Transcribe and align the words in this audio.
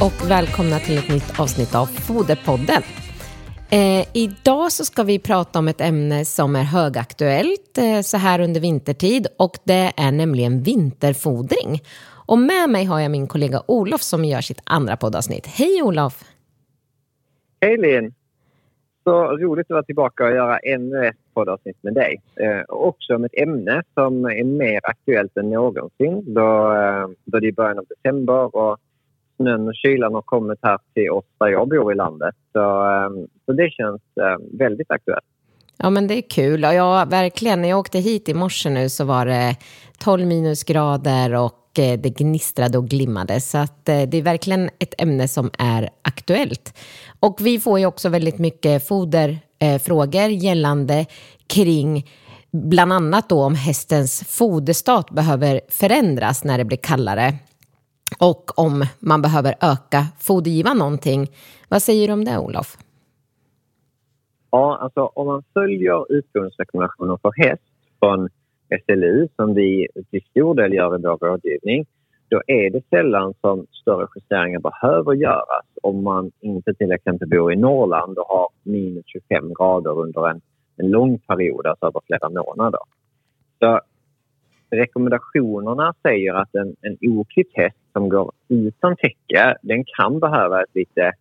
och 0.00 0.30
välkomna 0.30 0.78
till 0.78 0.98
ett 0.98 1.08
nytt 1.08 1.40
avsnitt 1.40 1.74
av 1.74 1.86
Foderpodden. 1.86 2.82
Eh, 3.70 4.06
idag 4.14 4.72
så 4.72 4.84
ska 4.84 5.02
vi 5.02 5.18
prata 5.18 5.58
om 5.58 5.68
ett 5.68 5.80
ämne 5.80 6.24
som 6.24 6.56
är 6.56 6.62
högaktuellt 6.62 7.78
eh, 7.78 8.00
så 8.00 8.16
här 8.16 8.40
under 8.40 8.60
vintertid 8.60 9.26
och 9.38 9.58
det 9.64 9.92
är 9.96 10.12
nämligen 10.12 10.62
vinterfodring. 10.62 11.82
Och 12.26 12.38
med 12.38 12.70
mig 12.70 12.84
har 12.84 13.00
jag 13.00 13.10
min 13.10 13.26
kollega 13.26 13.62
Olof 13.66 14.00
som 14.00 14.24
gör 14.24 14.40
sitt 14.40 14.62
andra 14.64 14.96
poddavsnitt. 14.96 15.46
Hej 15.46 15.82
Olof! 15.82 16.24
Hej 17.60 17.76
Linn! 17.78 18.14
Så 19.04 19.36
roligt 19.36 19.66
att 19.66 19.70
vara 19.70 19.82
tillbaka 19.82 20.24
och 20.24 20.32
göra 20.32 20.58
ännu 20.58 21.06
ett 21.06 21.16
poddavsnitt 21.34 21.78
med 21.82 21.94
dig. 21.94 22.22
Eh, 22.36 22.64
också 22.68 23.14
om 23.14 23.24
ett 23.24 23.38
ämne 23.38 23.82
som 23.94 24.24
är 24.24 24.44
mer 24.44 24.80
aktuellt 24.82 25.36
än 25.36 25.50
någonsin 25.50 26.34
då, 26.34 26.74
eh, 26.74 27.08
då 27.24 27.38
det 27.40 27.48
är 27.48 27.52
början 27.52 27.78
av 27.78 27.86
december 27.88 28.56
och 28.56 28.78
snön 29.38 29.68
och 29.68 29.74
kylan 29.74 30.14
har 30.14 30.22
kommit 30.22 30.58
här 30.62 30.78
till 30.94 31.10
oss 31.10 31.24
där 31.40 31.46
jag 31.46 31.68
bor 31.68 31.92
i 31.92 31.94
landet. 31.94 32.34
Så, 32.52 32.82
ehm, 32.82 33.26
så 33.46 33.52
det 33.52 33.70
känns 33.70 34.02
ehm, 34.20 34.58
väldigt 34.58 34.90
aktuellt. 34.90 35.24
Ja 35.82 35.90
men 35.90 36.06
det 36.06 36.14
är 36.14 36.30
kul 36.30 36.64
och 36.64 36.74
ja 36.74 37.04
verkligen 37.04 37.62
när 37.62 37.68
jag 37.68 37.78
åkte 37.78 37.98
hit 37.98 38.28
i 38.28 38.34
morse 38.34 38.70
nu 38.70 38.88
så 38.88 39.04
var 39.04 39.26
det 39.26 39.56
12 39.98 40.26
minusgrader 40.26 41.34
och 41.34 41.78
eh, 41.78 41.98
det 42.00 42.18
gnistrade 42.18 42.78
och 42.78 42.88
glimmade 42.88 43.40
så 43.40 43.58
att 43.58 43.88
eh, 43.88 44.02
det 44.02 44.18
är 44.18 44.22
verkligen 44.22 44.70
ett 44.78 45.00
ämne 45.02 45.28
som 45.28 45.50
är 45.58 45.90
aktuellt. 46.02 46.78
Och 47.20 47.36
vi 47.40 47.60
får 47.60 47.78
ju 47.78 47.86
också 47.86 48.08
väldigt 48.08 48.38
mycket 48.38 48.88
foderfrågor 48.88 50.28
eh, 50.28 50.44
gällande 50.44 51.06
kring 51.46 52.06
bland 52.52 52.92
annat 52.92 53.28
då 53.28 53.42
om 53.42 53.54
hästens 53.54 54.24
foderstat 54.28 55.10
behöver 55.10 55.60
förändras 55.68 56.44
när 56.44 56.58
det 56.58 56.64
blir 56.64 56.78
kallare 56.78 57.34
och 58.20 58.58
om 58.58 58.84
man 59.00 59.22
behöver 59.22 59.54
öka 59.60 60.00
fodergivan 60.18 60.78
någonting. 60.78 61.26
Vad 61.68 61.82
säger 61.82 62.06
du 62.06 62.12
om 62.12 62.24
det 62.24 62.38
Olof? 62.38 62.76
Ja, 64.50 64.78
alltså 64.80 65.00
om 65.00 65.26
man 65.26 65.42
följer 65.54 66.12
utgångsrekommendationer 66.12 67.18
för 67.22 67.32
häst 67.36 67.62
från 67.98 68.28
SLU 68.86 69.28
som 69.36 69.54
vi 69.54 69.88
till 70.10 70.22
stor 70.30 70.54
del 70.54 70.72
gör 70.72 70.98
i 70.98 71.02
vår 71.02 71.18
rådgivning 71.18 71.86
då 72.28 72.42
är 72.46 72.70
det 72.70 72.82
sällan 72.90 73.34
som 73.40 73.66
större 73.70 74.06
justeringar 74.14 74.60
behöver 74.60 75.12
göras 75.12 75.66
om 75.82 76.02
man 76.02 76.30
inte 76.40 76.74
till 76.74 76.92
exempel 76.92 77.28
bor 77.28 77.52
i 77.52 77.56
Norrland 77.56 78.18
och 78.18 78.26
har 78.26 78.48
minus 78.62 79.04
25 79.06 79.54
grader 79.54 79.98
under 79.98 80.28
en, 80.28 80.40
en 80.76 80.90
lång 80.90 81.18
period, 81.18 81.66
alltså 81.66 81.86
över 81.86 82.00
flera 82.06 82.28
månader. 82.28 82.80
Så 83.58 83.80
rekommendationerna 84.70 85.94
säger 86.02 86.34
att 86.34 86.54
en, 86.54 86.76
en 86.80 86.96
oklippt 87.00 87.56
häst 87.56 87.76
som 87.92 88.08
går 88.08 88.32
utan 88.48 88.96
täcke 88.96 89.56
den 89.62 89.84
kan 89.96 90.20
behöva 90.20 90.62
ett, 90.62 90.74
lite, 90.74 91.12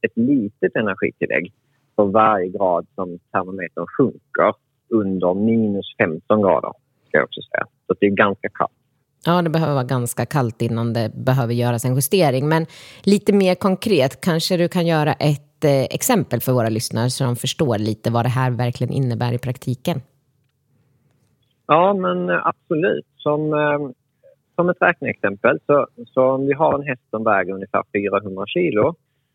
ett 0.00 0.12
litet 0.16 0.76
energitillägg 0.76 1.52
för 1.96 2.04
varje 2.04 2.48
grad 2.48 2.86
som 2.94 3.18
termometern 3.32 3.86
sjunker 3.86 4.54
under 4.88 5.34
minus 5.34 5.86
15 5.98 6.42
grader. 6.42 6.72
Ska 7.08 7.18
jag 7.18 7.24
också 7.24 7.40
säga. 7.42 7.66
Så 7.86 7.94
det 8.00 8.06
är 8.06 8.10
ganska 8.10 8.48
kallt. 8.48 8.72
Ja, 9.26 9.42
det 9.42 9.50
behöver 9.50 9.74
vara 9.74 9.84
ganska 9.84 10.26
kallt 10.26 10.62
innan 10.62 10.92
det 10.92 11.10
behöver 11.14 11.54
göras 11.54 11.84
en 11.84 11.94
justering. 11.94 12.48
Men 12.48 12.66
lite 13.02 13.32
mer 13.32 13.54
konkret, 13.54 14.20
kanske 14.20 14.56
du 14.56 14.68
kan 14.68 14.86
göra 14.86 15.12
ett 15.12 15.64
eh, 15.64 15.82
exempel 15.82 16.40
för 16.40 16.52
våra 16.52 16.68
lyssnare 16.68 17.10
så 17.10 17.24
de 17.24 17.36
förstår 17.36 17.78
lite 17.78 18.10
vad 18.10 18.24
det 18.24 18.28
här 18.28 18.50
verkligen 18.50 18.92
innebär 18.92 19.32
i 19.32 19.38
praktiken. 19.38 20.00
Ja, 21.66 21.94
men 21.94 22.30
eh, 22.30 22.46
absolut. 22.46 23.06
Som, 23.16 23.52
eh, 23.52 23.78
som 24.54 24.68
ett 24.68 24.82
räkneexempel, 24.82 25.58
så, 25.66 25.86
så 26.06 26.30
om 26.30 26.46
vi 26.46 26.52
har 26.52 26.74
en 26.74 26.86
häst 26.86 27.02
som 27.10 27.24
väger 27.24 27.54
ungefär 27.54 27.82
400 27.92 28.44
kilo 28.46 28.94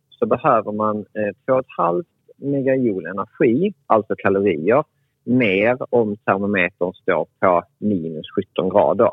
så 0.10 0.26
behöver 0.26 0.72
man 0.72 0.98
eh, 0.98 1.54
2,5 1.54 2.04
megajoule 2.38 3.10
energi, 3.10 3.74
alltså 3.88 4.16
kalorier, 4.18 4.84
mer 5.24 5.78
om 5.90 6.16
termometern 6.16 6.94
står 6.94 7.28
på 7.40 7.64
minus 7.80 8.26
17 8.56 8.70
grader. 8.70 9.12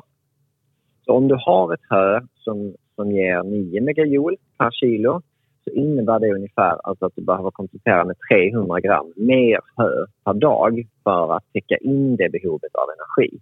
Så 1.05 1.12
om 1.12 1.28
du 1.28 1.37
har 1.38 1.75
ett 1.75 1.87
hö 1.91 2.21
som, 2.34 2.75
som 2.94 3.12
ger 3.12 3.43
9 3.43 3.81
megajoule 3.81 4.37
per 4.59 4.71
kilo 4.71 5.22
så 5.69 5.75
innebär 5.75 6.19
det 6.19 6.34
ungefär 6.34 6.88
alltså 6.88 7.06
att 7.06 7.12
du 7.16 7.22
behöver 7.22 7.50
komplettera 7.50 8.04
med 8.04 8.16
300 8.32 8.81
gram 8.81 9.12
mer 9.16 9.60
hö 9.77 10.06
per 10.25 10.34
dag 10.34 10.87
för 11.04 11.37
att 11.37 11.44
täcka 11.53 11.77
in 11.77 12.16
det 12.16 12.28
behovet 12.32 12.75
av 12.75 12.88
energi. 12.97 13.38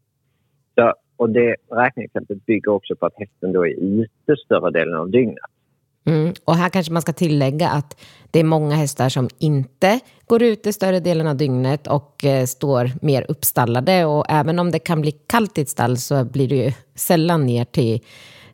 Så, 0.74 0.92
och 1.16 1.30
det 1.30 1.56
räkneexemplet 1.70 2.46
bygger 2.46 2.72
också 2.72 2.96
på 2.96 3.06
att 3.06 3.14
hästen 3.16 3.52
då 3.52 3.66
är 3.66 3.70
ute 3.70 4.36
större 4.44 4.70
delen 4.70 4.94
av 4.94 5.10
dygnet. 5.10 5.50
Mm. 6.06 6.34
Och 6.44 6.54
här 6.54 6.68
kanske 6.68 6.92
man 6.92 7.02
ska 7.02 7.12
tillägga 7.12 7.68
att 7.68 8.00
det 8.30 8.40
är 8.40 8.44
många 8.44 8.74
hästar 8.74 9.08
som 9.08 9.28
inte 9.38 10.00
går 10.26 10.42
ute 10.42 10.72
större 10.72 11.00
delen 11.00 11.26
av 11.26 11.36
dygnet 11.36 11.86
och 11.86 12.24
eh, 12.24 12.44
står 12.44 12.90
mer 13.02 13.26
uppstallade. 13.28 14.04
Och 14.04 14.24
även 14.28 14.58
om 14.58 14.70
det 14.70 14.78
kan 14.78 15.00
bli 15.00 15.12
kallt 15.12 15.58
i 15.58 15.60
ett 15.60 15.68
stall 15.68 15.96
så 15.96 16.24
blir 16.24 16.48
det 16.48 16.56
ju 16.56 16.72
sällan 16.94 17.46
ner 17.46 17.64
till 17.64 18.00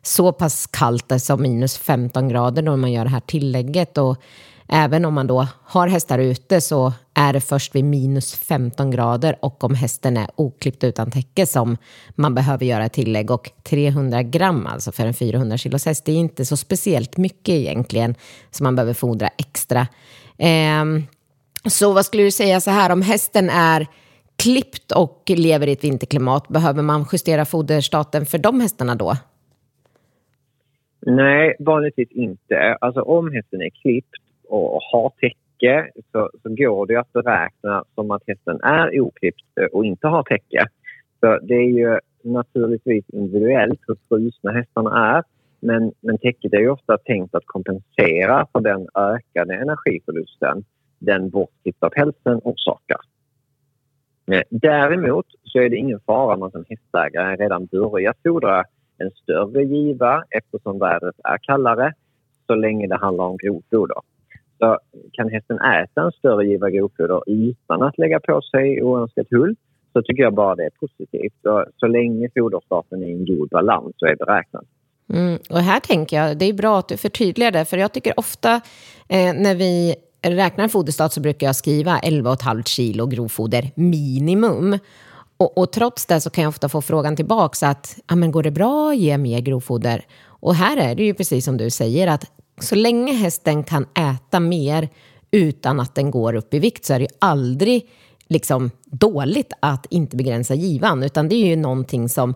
så 0.03 0.31
pass 0.31 0.67
kallt 0.67 1.11
som 1.21 1.41
minus 1.41 1.77
15 1.77 2.29
grader 2.29 2.61
då 2.61 2.77
man 2.77 2.91
gör 2.91 3.03
det 3.03 3.09
här 3.09 3.19
tillägget. 3.19 3.97
Och 3.97 4.17
även 4.67 5.05
om 5.05 5.13
man 5.13 5.27
då 5.27 5.47
har 5.63 5.87
hästar 5.87 6.19
ute 6.19 6.61
så 6.61 6.93
är 7.13 7.33
det 7.33 7.41
först 7.41 7.75
vid 7.75 7.85
minus 7.85 8.35
15 8.35 8.91
grader 8.91 9.37
och 9.41 9.63
om 9.63 9.75
hästen 9.75 10.17
är 10.17 10.27
oklippt 10.35 10.83
utan 10.83 11.11
täcke 11.11 11.45
som 11.45 11.77
man 12.15 12.35
behöver 12.35 12.65
göra 12.65 12.89
tillägg. 12.89 13.31
Och 13.31 13.51
300 13.63 14.23
gram 14.23 14.67
alltså 14.67 14.91
för 14.91 15.05
en 15.05 15.13
400 15.13 15.57
kilos 15.57 15.85
häst, 15.85 16.05
det 16.05 16.11
är 16.11 16.15
inte 16.15 16.45
så 16.45 16.57
speciellt 16.57 17.17
mycket 17.17 17.49
egentligen 17.49 18.15
som 18.51 18.63
man 18.63 18.75
behöver 18.75 18.93
fodra 18.93 19.29
extra. 19.37 19.87
Eh, 20.37 20.85
så 21.65 21.93
vad 21.93 22.05
skulle 22.05 22.23
du 22.23 22.31
säga 22.31 22.61
så 22.61 22.71
här, 22.71 22.89
om 22.89 23.01
hästen 23.01 23.49
är 23.49 23.87
klippt 24.35 24.91
och 24.91 25.23
lever 25.27 25.67
i 25.67 25.71
ett 25.71 25.83
vinterklimat, 25.83 26.47
behöver 26.47 26.81
man 26.81 27.05
justera 27.11 27.45
foderstaten 27.45 28.25
för 28.25 28.37
de 28.37 28.61
hästarna 28.61 28.95
då? 28.95 29.17
Nej, 31.05 31.55
vanligtvis 31.59 32.11
inte. 32.11 32.77
Alltså 32.81 33.01
om 33.01 33.31
hästen 33.31 33.61
är 33.61 33.69
klippt 33.69 34.15
och 34.47 34.79
har 34.91 35.09
täcke 35.09 35.91
så, 36.11 36.29
så 36.43 36.49
går 36.49 36.85
det 36.87 36.95
att 36.95 37.13
beräkna 37.13 37.83
som 37.95 38.11
att 38.11 38.23
hästen 38.27 38.59
är 38.63 38.99
oklippt 38.99 39.41
eh, 39.61 39.65
och 39.65 39.85
inte 39.85 40.07
har 40.07 40.23
täcke. 40.23 40.65
Så 41.19 41.39
det 41.41 41.53
är 41.53 41.69
ju 41.69 41.99
naturligtvis 42.23 43.09
individuellt 43.09 43.79
hur 43.87 43.97
frusna 44.09 44.51
hästarna 44.51 45.17
är. 45.17 45.23
Men, 45.59 45.91
men 46.01 46.17
täcket 46.17 46.53
är 46.53 46.59
ju 46.59 46.69
ofta 46.69 46.97
tänkt 46.97 47.35
att 47.35 47.45
kompensera 47.45 48.47
för 48.51 48.61
den 48.61 48.87
ökade 48.95 49.55
energiförlusten 49.55 50.63
den 50.99 51.29
bortklippta 51.29 51.89
pälsen 51.89 52.41
orsakar. 52.43 52.99
Eh, 54.31 54.41
däremot 54.49 55.25
så 55.43 55.59
är 55.59 55.69
det 55.69 55.75
ingen 55.75 55.99
fara 55.99 56.33
om 56.33 56.39
man 56.39 56.51
som 56.51 56.65
hästägare 56.69 57.35
redan 57.35 57.65
börjat 57.65 58.17
fodra 58.23 58.63
en 59.01 59.11
större 59.11 59.63
giva 59.63 60.23
eftersom 60.29 60.79
vädret 60.79 61.15
är 61.23 61.37
kallare 61.37 61.93
så 62.47 62.55
länge 62.55 62.87
det 62.87 62.97
handlar 62.97 63.25
om 63.25 63.37
grovfoder. 63.37 63.97
Så 64.59 64.79
kan 65.11 65.29
hästen 65.29 65.59
äta 65.59 66.01
en 66.01 66.11
större 66.11 66.45
giva 66.45 66.69
grovfoder 66.69 67.21
utan 67.27 67.81
att 67.81 67.97
lägga 67.97 68.19
på 68.19 68.41
sig 68.41 68.83
oönskat 68.83 69.27
hull 69.31 69.55
så 69.93 70.01
tycker 70.01 70.23
jag 70.23 70.33
bara 70.33 70.55
det 70.55 70.63
är 70.63 70.69
positivt. 70.79 71.33
Så, 71.41 71.65
så 71.77 71.87
länge 71.87 72.29
foderstaten 72.35 73.03
är 73.03 73.07
i 73.07 73.11
en 73.11 73.25
god 73.25 73.49
balans 73.49 73.93
så 73.97 74.05
är 74.05 74.15
beräknat. 74.15 74.63
Mm, 75.13 75.39
och 75.49 75.57
här 75.59 75.79
tänker 75.79 76.17
jag, 76.17 76.37
det 76.37 76.45
är 76.45 76.53
bra 76.53 76.79
att 76.79 76.87
du 76.87 76.97
förtydligar 76.97 77.51
det, 77.51 77.65
för 77.65 77.77
jag 77.77 77.93
tycker 77.93 78.19
ofta 78.19 78.55
eh, 79.09 79.33
när 79.33 79.55
vi 79.55 79.95
räknar 80.21 80.63
en 80.63 80.69
foderstat 80.69 81.13
så 81.13 81.21
brukar 81.21 81.47
jag 81.47 81.55
skriva 81.55 81.99
11,5 81.99 82.63
kilo 82.63 83.05
grovfoder 83.05 83.71
minimum. 83.75 84.77
Och, 85.41 85.57
och, 85.57 85.71
trots 85.71 86.05
det 86.05 86.21
så 86.21 86.29
kan 86.29 86.41
jag 86.41 86.49
ofta 86.49 86.69
få 86.69 86.81
frågan 86.81 87.15
tillbaka 87.15 87.67
att 87.67 87.99
ah, 88.05 88.15
men 88.15 88.31
går 88.31 88.43
det 88.43 88.51
bra 88.51 88.89
att 88.89 88.97
ge 88.97 89.17
mer 89.17 89.39
grovfoder? 89.39 90.05
Och 90.25 90.55
här 90.55 90.77
är 90.77 90.95
det 90.95 91.03
ju 91.03 91.13
precis 91.13 91.45
som 91.45 91.57
du 91.57 91.69
säger 91.69 92.07
att 92.07 92.31
så 92.61 92.75
länge 92.75 93.13
hästen 93.13 93.63
kan 93.63 93.85
äta 93.95 94.39
mer 94.39 94.89
utan 95.31 95.79
att 95.79 95.95
den 95.95 96.11
går 96.11 96.35
upp 96.35 96.53
i 96.53 96.59
vikt 96.59 96.85
så 96.85 96.93
är 96.93 96.99
det 96.99 97.03
ju 97.03 97.15
aldrig 97.19 97.89
liksom 98.27 98.71
dåligt 98.85 99.53
att 99.59 99.85
inte 99.89 100.15
begränsa 100.15 100.53
givan, 100.53 101.03
utan 101.03 101.29
det 101.29 101.35
är 101.35 101.47
ju 101.47 101.55
någonting 101.55 102.09
som 102.09 102.35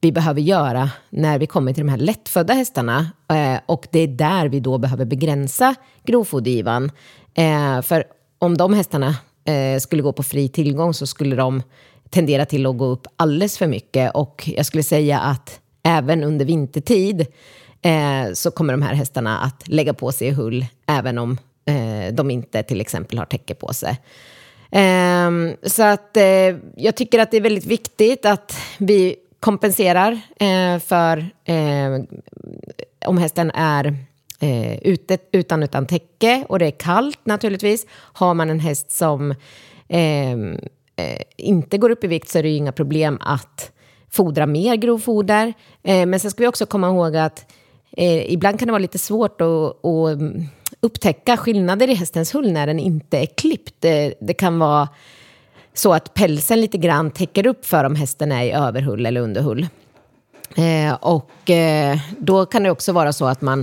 vi 0.00 0.12
behöver 0.12 0.40
göra 0.40 0.90
när 1.10 1.38
vi 1.38 1.46
kommer 1.46 1.72
till 1.72 1.84
de 1.86 1.90
här 1.90 1.98
lättfödda 1.98 2.54
hästarna. 2.54 3.10
Eh, 3.30 3.60
och 3.66 3.86
det 3.90 3.98
är 3.98 4.08
där 4.08 4.48
vi 4.48 4.60
då 4.60 4.78
behöver 4.78 5.04
begränsa 5.04 5.74
grovfodergivan. 6.04 6.90
Eh, 7.34 7.82
för 7.82 8.04
om 8.38 8.56
de 8.56 8.74
hästarna 8.74 9.16
eh, 9.44 9.78
skulle 9.78 10.02
gå 10.02 10.12
på 10.12 10.22
fri 10.22 10.48
tillgång 10.48 10.94
så 10.94 11.06
skulle 11.06 11.36
de 11.36 11.62
tenderar 12.14 12.44
till 12.44 12.66
att 12.66 12.78
gå 12.78 12.84
upp 12.84 13.06
alldeles 13.16 13.58
för 13.58 13.66
mycket. 13.66 14.14
Och 14.14 14.50
jag 14.56 14.66
skulle 14.66 14.82
säga 14.82 15.20
att 15.20 15.60
även 15.82 16.24
under 16.24 16.44
vintertid 16.44 17.26
eh, 17.82 18.32
så 18.34 18.50
kommer 18.50 18.72
de 18.72 18.82
här 18.82 18.94
hästarna 18.94 19.38
att 19.38 19.68
lägga 19.68 19.94
på 19.94 20.12
sig 20.12 20.30
hull 20.30 20.66
även 20.86 21.18
om 21.18 21.38
eh, 21.66 22.14
de 22.14 22.30
inte 22.30 22.62
till 22.62 22.80
exempel 22.80 23.18
har 23.18 23.24
täcke 23.24 23.54
på 23.54 23.74
sig. 23.74 24.00
Eh, 24.70 25.30
så 25.62 25.82
att 25.82 26.16
eh, 26.16 26.56
jag 26.76 26.96
tycker 26.96 27.18
att 27.18 27.30
det 27.30 27.36
är 27.36 27.40
väldigt 27.40 27.66
viktigt 27.66 28.26
att 28.26 28.56
vi 28.78 29.16
kompenserar 29.40 30.12
eh, 30.40 30.78
för 30.78 31.18
eh, 31.44 32.04
om 33.06 33.18
hästen 33.18 33.50
är 33.54 33.96
eh, 34.40 34.78
ute 34.78 35.18
utan 35.32 35.62
utan 35.62 35.86
täcke 35.86 36.44
och 36.48 36.58
det 36.58 36.66
är 36.66 36.70
kallt 36.78 37.26
naturligtvis. 37.26 37.86
Har 37.92 38.34
man 38.34 38.50
en 38.50 38.60
häst 38.60 38.90
som 38.90 39.30
eh, 39.88 40.36
eh, 40.96 41.22
inte 41.36 41.78
går 41.78 41.90
upp 41.90 42.04
i 42.04 42.06
vikt 42.06 42.28
så 42.28 42.38
är 42.38 42.42
det 42.42 42.48
ju 42.48 42.56
inga 42.56 42.72
problem 42.72 43.18
att 43.20 43.72
fodra 44.10 44.46
mer 44.46 44.76
grovfoder. 44.76 45.54
Eh, 45.82 46.06
men 46.06 46.20
sen 46.20 46.30
ska 46.30 46.42
vi 46.42 46.48
också 46.48 46.66
komma 46.66 46.88
ihåg 46.88 47.16
att 47.16 47.52
eh, 47.92 48.32
ibland 48.32 48.58
kan 48.58 48.68
det 48.68 48.72
vara 48.72 48.82
lite 48.82 48.98
svårt 48.98 49.40
att, 49.40 49.84
att 49.84 50.14
mm, 50.14 50.44
upptäcka 50.80 51.36
skillnader 51.36 51.90
i 51.90 51.94
hästens 51.94 52.34
hull 52.34 52.52
när 52.52 52.66
den 52.66 52.78
inte 52.78 53.18
är 53.18 53.26
klippt. 53.26 53.74
Det, 53.78 54.14
det 54.20 54.34
kan 54.34 54.58
vara 54.58 54.88
så 55.74 55.94
att 55.94 56.14
pälsen 56.14 56.60
lite 56.60 56.78
grann 56.78 57.10
täcker 57.10 57.46
upp 57.46 57.66
för 57.66 57.84
om 57.84 57.94
hästen 57.94 58.32
är 58.32 58.44
i 58.44 58.52
överhull 58.52 59.06
eller 59.06 59.20
underhull. 59.20 59.66
Eh, 60.56 60.94
och 60.94 61.50
eh, 61.50 61.98
då 62.18 62.46
kan 62.46 62.62
det 62.62 62.70
också 62.70 62.92
vara 62.92 63.12
så 63.12 63.26
att 63.26 63.40
man 63.40 63.60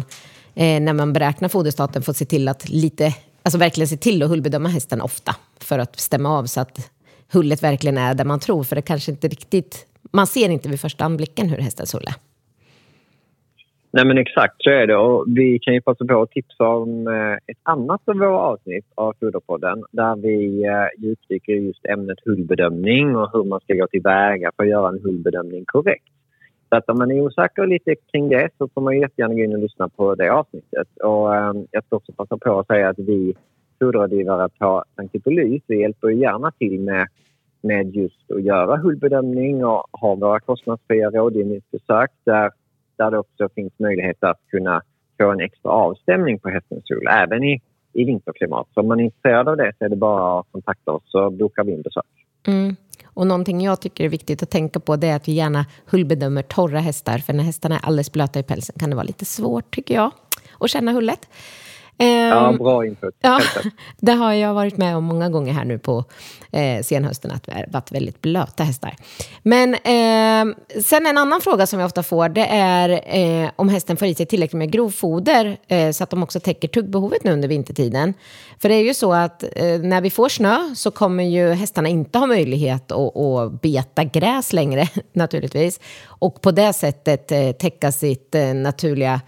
eh, 0.56 0.81
när 0.81 0.94
man 0.94 1.13
beräknar 1.13 1.50
foderstaten 1.50 2.01
får 2.01 2.13
se 2.13 2.25
till 2.25 2.48
att 2.48 2.69
lite, 2.69 3.16
alltså 3.44 3.57
verkligen 3.57 3.88
se 3.88 3.98
till 3.98 4.24
att 4.24 4.30
hullbedöma 4.30 4.69
hästen 4.69 5.01
ofta 5.01 5.36
för 5.60 5.80
att 5.80 6.00
stämma 6.00 6.38
av 6.38 6.45
så 6.45 6.62
att 6.62 6.89
hullet 7.33 7.63
verkligen 7.63 7.98
är 7.98 8.13
där 8.13 8.25
man 8.25 8.39
tror. 8.39 8.63
För 8.63 8.75
det 8.75 8.81
kanske 8.81 9.12
inte 9.12 9.28
riktigt, 9.28 9.88
man 10.12 10.28
ser 10.28 10.50
inte 10.50 10.69
vid 10.69 10.80
första 10.80 11.06
anblicken 11.06 11.50
hur 11.50 11.57
hästens 11.57 11.94
hull 11.94 12.04
är. 12.07 12.16
Nej 13.94 14.06
men 14.06 14.18
exakt 14.18 14.56
så 14.57 14.69
är 14.69 14.88
det 14.88 14.95
och 14.95 15.25
vi 15.28 15.60
kan 15.60 15.74
ju 15.74 15.81
passa 15.81 16.06
på 16.06 16.22
att 16.22 16.31
tipsa 16.31 16.68
om 16.68 17.07
eh, 17.07 17.33
ett 17.33 17.62
annat 17.63 18.01
av 18.06 18.16
våra 18.16 18.39
avsnitt 18.39 18.86
av 18.95 19.13
Foderpodden 19.19 19.83
där 19.92 20.16
vi 20.16 20.63
eh, 20.63 21.04
djupdyker 21.04 21.54
i 21.54 21.68
just 21.68 21.86
ämnet 21.86 22.18
hullbedömning 22.25 23.16
och 23.16 23.30
hur 23.33 23.44
man 23.44 23.60
ska 23.60 23.74
gå 23.74 23.88
tillväga 23.88 24.51
för 24.56 24.63
att 24.63 24.69
göra 24.69 24.89
en 24.89 25.00
hullbedömning 25.04 25.63
korrekt. 25.66 26.07
Så 26.69 26.78
att 26.78 26.89
om 26.89 26.98
man 26.98 27.12
är 27.12 27.22
osäker 27.22 27.68
lite 27.68 27.95
kring 28.12 28.30
det 28.30 28.50
så 28.57 28.68
får 28.68 28.81
man 28.81 29.00
jättegärna 29.00 29.33
gå 29.33 29.39
in 29.39 29.54
och 29.54 29.60
lyssna 29.60 29.89
på 29.89 30.16
det 30.16 30.30
avsnittet. 30.30 30.88
Och 31.04 31.36
eh, 31.36 31.54
jag 31.72 31.83
ska 31.86 31.95
också 31.95 32.12
passa 32.12 32.38
på 32.38 32.60
att 32.60 32.68
säga 32.68 32.89
att 32.89 33.00
vi 33.00 33.33
foderrådgivare 33.81 34.50
på 34.60 34.83
Sankt 34.95 35.16
Hippolyt 35.16 35.63
vi 35.68 35.81
hjälper 35.81 36.10
gärna 36.10 36.51
till 36.51 36.80
med, 36.80 37.07
med 37.62 37.95
just 37.95 38.31
att 38.31 38.44
göra 38.44 38.78
hullbedömning 38.78 39.66
och 39.66 39.86
ha 39.92 40.16
våra 40.16 40.39
kostnadsfria 40.39 41.10
rådgivningsbesök 41.10 42.12
där 42.24 42.51
där 43.01 43.12
det 43.12 43.18
också 43.18 43.50
finns 43.56 43.74
möjlighet 43.80 44.24
att 44.24 44.39
kunna 44.51 44.81
få 45.18 45.31
en 45.31 45.39
extra 45.39 45.72
avstämning 45.72 46.39
på 46.39 46.50
hästens 46.50 46.83
hull, 46.89 47.07
även 47.10 47.44
i, 47.44 47.62
i 47.94 48.04
vinterklimat. 48.04 48.68
Så 48.74 48.80
om 48.80 48.88
man 48.88 49.00
är 49.00 49.04
intresserad 49.04 49.50
av 49.50 49.57
det 49.57 49.74
så 49.78 49.86
är 49.86 49.89
det 49.89 49.95
bara 49.95 50.39
att 50.39 50.45
kontakta 50.51 50.92
oss 50.92 51.04
så 51.06 51.30
bokar 51.30 51.63
vi 51.63 51.72
in 51.72 51.81
besök. 51.81 52.04
Mm. 52.48 52.75
Och 53.13 53.28
någonting 53.28 53.62
jag 53.62 53.81
tycker 53.81 54.04
är 54.04 54.10
viktigt 54.10 54.44
att 54.44 54.50
tänka 54.50 54.80
på 54.80 54.95
det 54.95 55.07
är 55.07 55.16
att 55.16 55.28
vi 55.28 55.31
gärna 55.31 55.66
hullbedömer 55.92 56.42
torra 56.42 56.80
hästar, 56.80 57.18
för 57.18 57.33
när 57.33 57.44
hästarna 57.44 57.75
är 57.75 57.86
alldeles 57.86 58.12
blöta 58.12 58.39
i 58.39 58.44
pälsen 58.44 58.75
kan 58.80 58.89
det 58.89 58.95
vara 58.95 59.04
lite 59.04 59.25
svårt, 59.25 59.75
tycker 59.75 59.95
jag, 59.95 60.12
att 60.60 60.69
känna 60.69 60.92
hullet. 60.92 61.30
Ja, 62.01 62.50
Ehm, 62.50 62.57
bra 62.57 62.86
input. 62.86 63.15
Ja, 63.21 63.39
det 64.00 64.12
har 64.12 64.33
jag 64.33 64.53
varit 64.53 64.77
med 64.77 64.98
om 64.98 65.03
många 65.03 65.30
gånger 65.30 65.53
här 65.53 65.65
nu 65.65 65.80
på 65.80 66.03
eh, 66.51 66.83
senhösten, 66.83 67.31
att 67.31 67.44
det 67.44 67.53
har 67.53 67.65
varit 67.71 67.92
väldigt 67.92 68.21
blöta 68.21 68.63
hästar. 68.63 68.95
Men 69.44 69.74
eh, 69.74 70.56
sen 70.81 71.06
en 71.06 71.18
annan 71.18 71.42
fråga 71.42 71.68
som 71.68 71.80
jag 71.80 71.88
ofta 71.88 72.03
får, 72.03 72.30
det 72.30 72.45
är 72.45 72.89
eh, 72.89 73.50
om 73.56 73.69
hästen 73.69 73.98
får 73.98 74.07
i 74.07 74.15
sig 74.15 74.25
tillräckligt 74.25 74.57
med 74.59 74.71
grovfoder 74.71 75.57
eh, 75.68 75.92
så 75.92 76.03
att 76.03 76.09
de 76.09 76.24
också 76.24 76.39
täcker 76.39 76.68
tuggbehovet 76.68 77.24
nu 77.24 77.31
under 77.31 77.48
vintertiden. 77.48 78.13
För 78.62 78.69
det 78.69 78.75
är 78.75 78.83
ju 78.83 78.94
så 78.94 79.13
att 79.13 79.44
eh, 79.44 79.80
när 79.80 80.01
vi 80.01 80.09
får 80.09 80.30
snö 80.30 80.75
så 80.75 80.92
kommer 80.92 81.24
ju 81.24 81.51
hästarna 81.51 81.89
inte 81.89 82.19
ha 82.19 82.27
möjlighet 82.27 82.92
att, 82.92 83.18
att 83.18 83.62
beta 83.62 84.04
gräs 84.04 84.54
längre, 84.54 84.88
naturligtvis. 85.13 85.80
Och 86.06 86.42
på 86.42 86.51
det 86.51 86.74
sättet 86.74 87.31
eh, 87.31 87.51
täcka 87.51 87.92
sitt 87.92 88.36
eh, 88.36 88.54
naturliga 88.54 89.21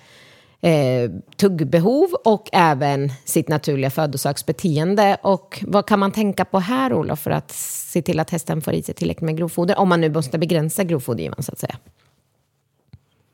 eh, 0.63 1.12
tuggbehov 1.38 2.07
och 2.25 2.50
även 2.54 3.10
sitt 3.10 3.50
naturliga 3.50 3.89
födosöksbeteende. 3.89 5.18
Och 5.21 5.63
vad 5.68 5.88
kan 5.88 6.00
man 6.00 6.12
tänka 6.12 6.45
på 6.45 6.60
här, 6.60 6.94
Olof, 6.94 7.19
för 7.19 7.31
att 7.31 7.51
se 7.92 8.01
till 8.01 8.19
att 8.19 8.30
hästen 8.30 8.62
får 8.62 8.74
i 8.74 8.81
sig 8.81 8.95
tillräckligt 8.95 9.25
med 9.25 9.38
grovfoder? 9.38 9.80
Om 9.80 9.89
man 9.89 10.01
nu 10.01 10.10
måste 10.10 10.39
begränsa 10.39 10.83
grovfodergivaren, 10.83 11.44
så 11.44 11.51
att 11.51 11.60
säga. 11.60 11.75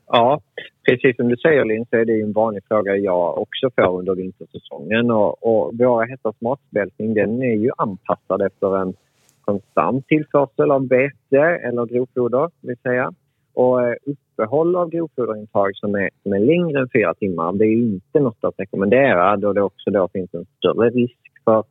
Ja, 0.06 0.40
precis 0.88 1.16
som 1.16 1.28
du 1.28 1.36
säger 1.36 1.64
Linn 1.64 1.86
så 1.90 1.96
är 1.96 2.04
det 2.04 2.12
ju 2.12 2.22
en 2.22 2.32
vanlig 2.32 2.62
fråga 2.68 2.96
jag 2.96 3.38
också 3.38 3.70
får 3.76 3.98
under 3.98 4.14
vintersäsongen. 4.14 5.10
Och, 5.10 5.46
och 5.46 5.74
våra 5.74 6.04
hästars 6.04 6.36
matbältning 6.38 7.14
den 7.14 7.42
är 7.42 7.56
ju 7.56 7.70
anpassad 7.76 8.42
efter 8.42 8.82
en 8.82 8.94
konstant 9.40 10.06
tillförsel 10.06 10.70
av 10.70 10.86
bete 10.86 11.60
eller 11.66 11.86
grovfoder, 11.86 12.50
vill 12.60 12.76
säga. 12.82 13.12
Och 13.54 13.82
eh, 13.82 13.94
uppehåll 14.40 14.76
av 14.76 14.90
grovfoderintag 14.90 15.76
som 15.76 15.94
är, 15.94 16.10
som 16.22 16.32
är 16.32 16.38
längre 16.38 16.80
än 16.80 16.88
fyra 16.92 17.14
timmar 17.14 17.52
det 17.52 17.64
är 17.64 17.76
inte 17.76 18.20
något 18.20 18.44
att 18.44 18.54
rekommendera 18.58 19.36
då 19.36 19.52
det 19.52 19.62
också 19.62 19.90
då 19.90 20.08
finns 20.08 20.34
en 20.34 20.46
större 20.58 20.90
risk 20.90 21.18
för 21.44 21.64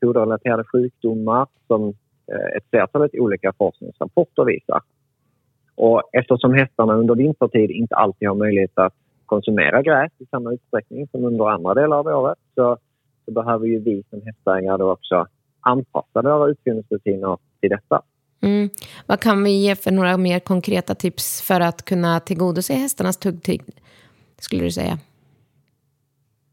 foderrelaterade 0.00 0.64
sjukdomar 0.64 1.46
som 1.66 1.88
eh, 2.32 2.56
ett 2.56 2.64
flertalet 2.70 3.10
olika 3.14 3.52
forskningsrapporter 3.58 4.44
visar. 4.44 4.80
Och 5.74 6.02
eftersom 6.12 6.54
hästarna 6.54 6.94
under 6.94 7.14
vintertid 7.14 7.70
inte 7.70 7.94
alltid 7.94 8.28
har 8.28 8.34
möjlighet 8.34 8.78
att 8.78 8.94
konsumera 9.26 9.82
gräs 9.82 10.12
i 10.18 10.26
samma 10.26 10.52
utsträckning 10.52 11.08
som 11.08 11.24
under 11.24 11.48
andra 11.48 11.74
delar 11.74 11.96
av 11.96 12.06
året 12.06 12.38
så, 12.54 12.76
så 13.24 13.30
behöver 13.30 13.66
ju 13.66 13.78
vi 13.78 14.02
som 14.10 14.22
hästägare 14.22 14.76
då 14.76 14.92
också 14.92 15.26
anpassa 15.60 16.22
våra 16.22 16.50
utfyllnadsrutiner 16.50 17.38
till 17.60 17.70
detta. 17.70 18.02
Mm. 18.46 18.68
Vad 19.06 19.20
kan 19.20 19.44
vi 19.44 19.50
ge 19.50 19.74
för 19.74 19.90
några 19.90 20.16
mer 20.16 20.38
konkreta 20.38 20.94
tips 20.94 21.42
för 21.42 21.60
att 21.60 21.84
kunna 21.84 22.20
tillgodose 22.20 22.74
hästarnas 22.74 23.16
tuggtid, 23.16 23.62
skulle 24.38 24.62
du 24.64 24.70
säga? 24.70 24.98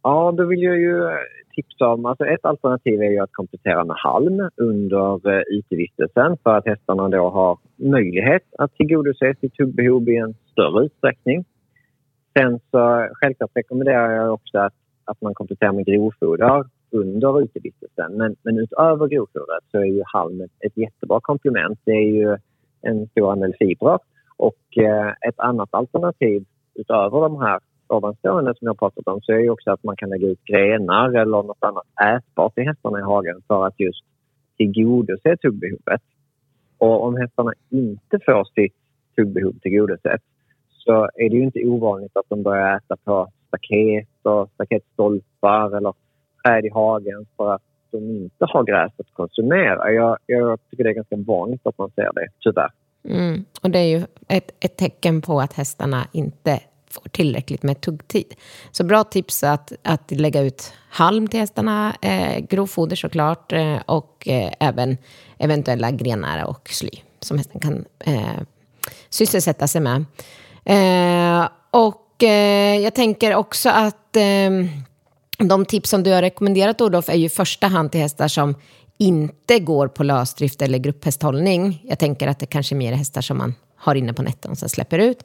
Ja, 0.03 0.33
då 0.37 0.45
vill 0.45 0.61
jag 0.61 0.77
ju 0.79 1.09
tipsa 1.55 1.87
om... 1.87 2.05
Alltså 2.05 2.25
ett 2.25 2.45
alternativ 2.45 3.01
är 3.01 3.11
ju 3.11 3.19
att 3.19 3.31
komplettera 3.31 3.85
med 3.85 3.95
halm 3.99 4.49
under 4.57 5.31
eh, 5.31 5.41
utevistelsen 5.47 6.37
för 6.43 6.57
att 6.57 6.65
hästarna 6.65 7.09
då 7.09 7.29
har 7.29 7.57
möjlighet 7.75 8.43
att 8.57 8.75
tillgodose 8.75 9.35
sitt 9.41 9.55
tuggbehov 9.55 10.09
i 10.09 10.17
en 10.17 10.35
större 10.51 10.85
utsträckning. 10.85 11.45
Sen 12.37 12.59
så 12.71 13.07
självklart 13.13 13.51
rekommenderar 13.53 14.11
jag 14.11 14.33
också 14.33 14.57
att, 14.57 14.73
att 15.05 15.21
man 15.21 15.33
kompletterar 15.33 15.71
med 15.71 15.85
grovfoder 15.85 16.65
under 16.93 17.41
utevistelsen. 17.41 18.17
Men, 18.17 18.35
men 18.43 18.57
utöver 18.57 19.07
grovfodret 19.07 19.63
så 19.71 19.77
är 19.77 19.85
ju 19.85 20.03
halm 20.05 20.41
ett, 20.41 20.77
jättebra 20.77 21.19
komplement. 21.21 21.79
Det 21.83 21.91
är 21.91 22.11
ju 22.11 22.37
en 22.81 23.07
stor 23.07 23.31
andel 23.31 23.55
fibrer 23.59 23.99
och 24.37 24.77
eh, 24.77 25.07
ett 25.07 25.39
annat 25.39 25.69
alternativ 25.71 26.45
utöver 26.75 27.21
de 27.21 27.41
här 27.41 27.59
ovanstående 27.87 28.53
som 28.55 28.65
jag 28.67 28.79
pratat 28.79 29.07
om 29.07 29.21
så 29.21 29.31
är 29.31 29.39
ju 29.39 29.49
också 29.49 29.71
att 29.71 29.83
man 29.83 29.95
kan 29.95 30.09
lägga 30.09 30.27
ut 30.27 30.43
grenar 30.43 31.09
eller 31.09 31.43
något 31.43 31.63
annat 31.63 31.87
ätbart 32.17 32.57
i 32.57 32.61
hästarna 32.61 32.99
i 32.99 33.01
hagen 33.01 33.41
för 33.47 33.67
att 33.67 33.79
just 33.79 34.05
tillgodose 34.57 35.37
tuggbehovet. 35.37 36.01
Och 36.77 37.03
om 37.03 37.17
hästarna 37.17 37.53
inte 37.69 38.19
får 38.25 38.43
sitt 38.43 38.75
tuggbehov 39.15 39.53
tillgodosett 39.61 40.21
så 40.69 41.03
är 41.03 41.29
det 41.29 41.35
ju 41.35 41.43
inte 41.43 41.65
ovanligt 41.65 42.17
att 42.17 42.29
de 42.29 42.43
börjar 42.43 42.77
äta 42.77 42.97
på 43.03 43.27
staket 43.47 44.07
och 44.23 44.49
staketstolpar 44.53 45.77
eller 45.77 45.93
träd 46.43 46.65
i 46.65 46.69
hagen 46.69 47.25
för 47.37 47.53
att 47.53 47.61
de 47.91 47.97
inte 47.97 48.45
har 48.45 48.63
gräs 48.63 48.91
att 48.97 49.13
konsumera. 49.13 49.91
Jag, 49.91 50.17
jag 50.25 50.59
tycker 50.69 50.83
det 50.83 50.89
är 50.89 50.93
ganska 50.93 51.15
vanligt 51.15 51.67
att 51.67 51.77
man 51.77 51.91
ser 51.95 52.13
det, 52.13 52.27
tyvärr. 52.39 52.71
Mm. 53.09 53.45
Och 53.61 53.69
det 53.69 53.79
är 53.79 53.97
ju 53.97 54.01
ett, 54.27 54.51
ett 54.59 54.77
tecken 54.77 55.21
på 55.21 55.41
att 55.41 55.53
hästarna 55.53 56.07
inte 56.11 56.59
får 56.89 57.09
tillräckligt 57.09 57.63
med 57.63 57.81
tuggtid. 57.81 58.33
Så 58.71 58.83
bra 58.83 59.03
tips 59.03 59.43
att, 59.43 59.73
att 59.83 60.11
lägga 60.11 60.41
ut 60.41 60.73
halm 60.89 61.27
till 61.27 61.39
hästarna, 61.39 61.95
eh, 62.01 62.45
grovfoder 62.49 62.95
såklart 62.95 63.53
eh, 63.53 63.77
och 63.85 64.27
eh, 64.27 64.51
även 64.59 64.97
eventuella 65.37 65.91
grenar 65.91 66.49
och 66.49 66.69
sly 66.69 66.89
som 67.19 67.37
hästen 67.37 67.61
kan 67.61 67.85
eh, 67.99 68.41
sysselsätta 69.09 69.67
sig 69.67 69.81
med. 69.81 70.05
Eh, 70.65 71.49
och 71.71 72.23
eh, 72.23 72.79
jag 72.79 72.93
tänker 72.93 73.35
också 73.35 73.69
att 73.69 74.15
eh, 74.15 74.49
de 75.37 75.65
tips 75.65 75.89
som 75.89 76.03
du 76.03 76.11
har 76.11 76.21
rekommenderat 76.21 76.81
Olof 76.81 77.09
är 77.09 77.15
ju 77.15 77.25
i 77.25 77.29
första 77.29 77.67
hand 77.67 77.91
till 77.91 78.01
hästar 78.01 78.27
som 78.27 78.55
inte 78.97 79.59
går 79.59 79.87
på 79.87 80.03
lösdrift 80.03 80.61
eller 80.61 80.77
grupphästhållning. 80.77 81.83
Jag 81.83 81.99
tänker 81.99 82.27
att 82.27 82.39
det 82.39 82.45
kanske 82.45 82.75
är 82.75 82.77
mer 82.77 82.93
hästar 82.93 83.21
som 83.21 83.37
man 83.37 83.55
har 83.75 83.95
inne 83.95 84.13
på 84.13 84.21
nätterna 84.21 84.51
och 84.51 84.57
sen 84.57 84.69
släpper 84.69 84.99
ut. 84.99 85.23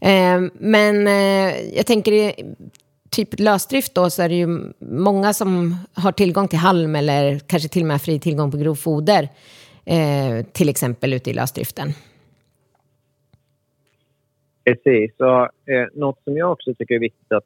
Eh, 0.00 0.40
men 0.52 1.06
eh, 1.06 1.76
jag 1.76 1.86
tänker 1.86 2.12
i 2.12 2.54
typ 3.10 3.40
lösdrift 3.40 3.94
då 3.94 4.10
så 4.10 4.22
är 4.22 4.28
det 4.28 4.34
ju 4.34 4.72
många 4.80 5.32
som 5.32 5.76
har 5.94 6.12
tillgång 6.12 6.48
till 6.48 6.58
halm 6.58 6.96
eller 6.96 7.38
kanske 7.38 7.68
till 7.68 7.82
och 7.82 7.88
med 7.88 8.02
fri 8.02 8.20
tillgång 8.20 8.50
på 8.50 8.56
grovfoder. 8.56 9.28
eh, 9.84 10.44
till 10.52 10.68
exempel 10.68 11.12
ute 11.12 11.30
i 11.30 11.34
lösdriften. 11.34 11.92
Precis. 14.64 15.10
Och, 15.18 15.72
eh, 15.72 15.88
något 15.94 16.24
som 16.24 16.36
jag 16.36 16.52
också 16.52 16.74
tycker 16.74 16.94
är 16.94 16.98
viktigt 16.98 17.32
att 17.32 17.44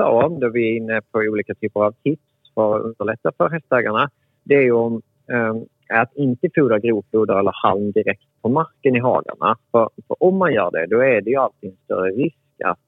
tipsa 0.00 0.26
om 0.26 0.40
då 0.40 0.48
vi 0.48 0.70
är 0.70 0.76
inne 0.76 1.00
på 1.12 1.18
olika 1.18 1.54
typer 1.54 1.80
av 1.80 1.92
tips 2.02 2.22
för 2.54 2.76
att 2.76 2.82
underlätta 2.82 3.32
för 3.36 3.50
hästägarna 3.50 4.10
det 4.44 4.54
är 4.54 4.62
ju 4.62 4.72
om 4.72 5.02
eh, 5.32 5.54
att 6.00 6.16
inte 6.16 6.48
fodra 6.54 6.78
grovfoder 6.78 7.38
eller 7.38 7.52
halm 7.54 7.92
direkt 7.92 8.22
på 8.42 8.48
marken 8.48 8.96
i 8.96 9.00
hagarna. 9.00 9.56
För, 9.72 9.88
för, 10.08 10.16
om 10.22 10.36
man 10.36 10.52
gör 10.52 10.70
det 10.70 10.86
då 10.86 11.00
är 11.00 11.20
det 11.20 11.30
ju 11.30 11.36
alltid 11.36 11.70
en 11.70 11.76
större 11.84 12.10
risk 12.10 12.36
att 12.64 12.78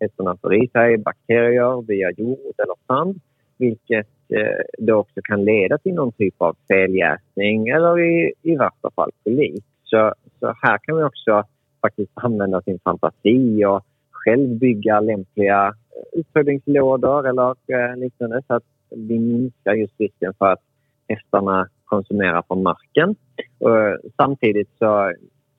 hästarna 0.00 0.36
får 0.42 0.54
i 0.54 0.68
sig 0.68 0.98
bakterier 0.98 1.82
via 1.86 2.10
jord 2.10 2.54
eller 2.58 2.74
sand 2.86 3.20
vilket 3.58 4.08
eh, 4.28 4.62
då 4.78 4.94
också 4.94 5.20
kan 5.24 5.44
leda 5.44 5.78
till 5.78 5.94
någon 5.94 6.12
typ 6.12 6.34
av 6.38 6.56
feljäsning 6.68 7.68
eller 7.68 8.00
i, 8.00 8.32
i 8.42 8.56
värsta 8.56 8.90
fall 8.96 9.10
kolik. 9.24 9.64
Så, 9.84 10.14
så 10.40 10.54
här 10.62 10.78
kan 10.78 10.96
vi 10.96 11.02
också 11.02 11.44
faktiskt 11.80 12.12
använda 12.14 12.62
sin 12.62 12.78
fantasi 12.84 13.64
och 13.64 13.84
själv 14.10 14.58
bygga 14.58 15.00
lämpliga 15.00 15.74
utfodringslådor 16.12 17.28
eller 17.28 17.50
eh, 17.50 17.96
liknande 17.96 18.42
så 18.46 18.54
att 18.54 18.64
vi 18.90 19.18
minskar 19.18 19.74
just 19.74 20.00
risken 20.00 20.34
för 20.38 20.52
att 20.52 20.62
hästarna 21.08 21.68
konsumerar 21.84 22.42
från 22.48 22.62
marken. 22.62 23.14
Och 23.58 24.10
samtidigt 24.16 24.68
så, 24.78 25.12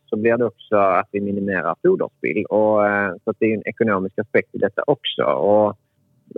så 0.06 0.16
blir 0.16 0.38
det 0.38 0.46
också 0.46 0.76
att 0.76 1.08
vi 1.12 1.22
minimerar 1.22 1.76
foderspill. 1.82 2.46
Och, 2.46 2.88
eh, 2.88 3.14
så 3.24 3.34
det 3.40 3.46
är 3.46 3.54
en 3.54 3.68
ekonomisk 3.68 4.20
aspekt 4.20 4.56
i 4.56 4.58
detta 4.58 4.84
också. 4.88 5.24
Och, 5.24 5.78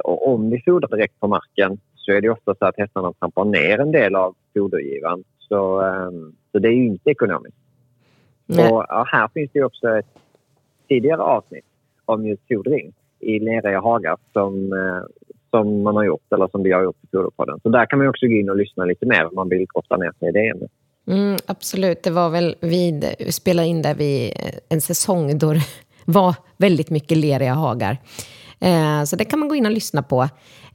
och 0.04 0.34
om 0.34 0.50
vi 0.50 0.62
fodrar 0.66 0.90
direkt 0.90 1.20
på 1.20 1.28
marken 1.28 1.78
så 1.96 2.12
är 2.12 2.22
det 2.22 2.30
ofta 2.30 2.56
så 2.56 2.66
att 2.66 2.78
hästarna 2.78 3.14
trampar 3.14 3.46
ner 3.46 3.80
en 3.80 3.92
del 3.92 4.16
av 4.16 4.36
fodergivan. 4.54 5.24
Så, 5.40 5.84
så 6.52 6.60
det 6.60 6.68
är 6.68 6.74
ju 6.74 6.86
inte 6.86 7.10
ekonomiskt. 7.10 7.58
Nej. 8.46 8.72
Och 8.72 9.08
här 9.08 9.28
finns 9.34 9.52
det 9.54 9.64
också 9.64 9.98
ett 9.98 10.20
tidigare 10.88 11.22
avsnitt 11.22 11.66
om 12.06 12.28
just 12.28 12.48
fodring 12.48 12.94
i 13.20 13.40
leriga 13.40 13.80
hagar 13.80 14.18
som, 14.34 14.74
eh, 14.74 15.04
som 15.50 15.84
man 15.84 15.96
har 15.96 16.04
gjort 16.04 16.34
eller 16.34 16.48
som 16.48 16.64
vi 16.64 16.72
har 16.72 16.84
gjort 16.84 17.02
på 17.02 17.08
Foderpodden. 17.12 17.60
Så 17.64 17.70
där 17.70 17.86
kan 17.86 18.00
man 18.00 18.08
också 18.08 18.28
gå 18.28 18.34
in 18.34 18.50
och 18.50 18.58
lyssna 18.58 18.86
lite 18.86 19.06
mer 19.06 19.26
om 19.26 19.36
man 19.36 19.50
vill 19.50 19.66
grotta 19.74 19.98
ner 19.98 20.12
sig 20.20 20.30
i 20.30 20.32
det 20.32 20.50
ämnet. 20.50 20.72
Mm, 21.08 21.38
absolut, 21.46 22.04
det 22.04 22.12
var 22.12 22.30
väl 22.30 22.56
vi 22.60 23.02
spelade 23.30 23.68
in 23.68 23.82
där 23.82 23.96
vid 23.96 24.30
eh, 24.30 24.54
en 24.70 24.82
säsong 24.82 25.38
då 25.38 25.54
det 25.54 25.62
var 26.06 26.36
väldigt 26.58 26.90
mycket 26.90 27.18
leriga 27.18 27.54
hagar. 27.54 27.98
Eh, 28.60 29.04
så 29.04 29.16
det 29.16 29.26
kan 29.26 29.40
man 29.40 29.50
gå 29.50 29.56
in 29.56 29.66
och 29.66 29.72
lyssna 29.72 30.04
på. 30.04 30.22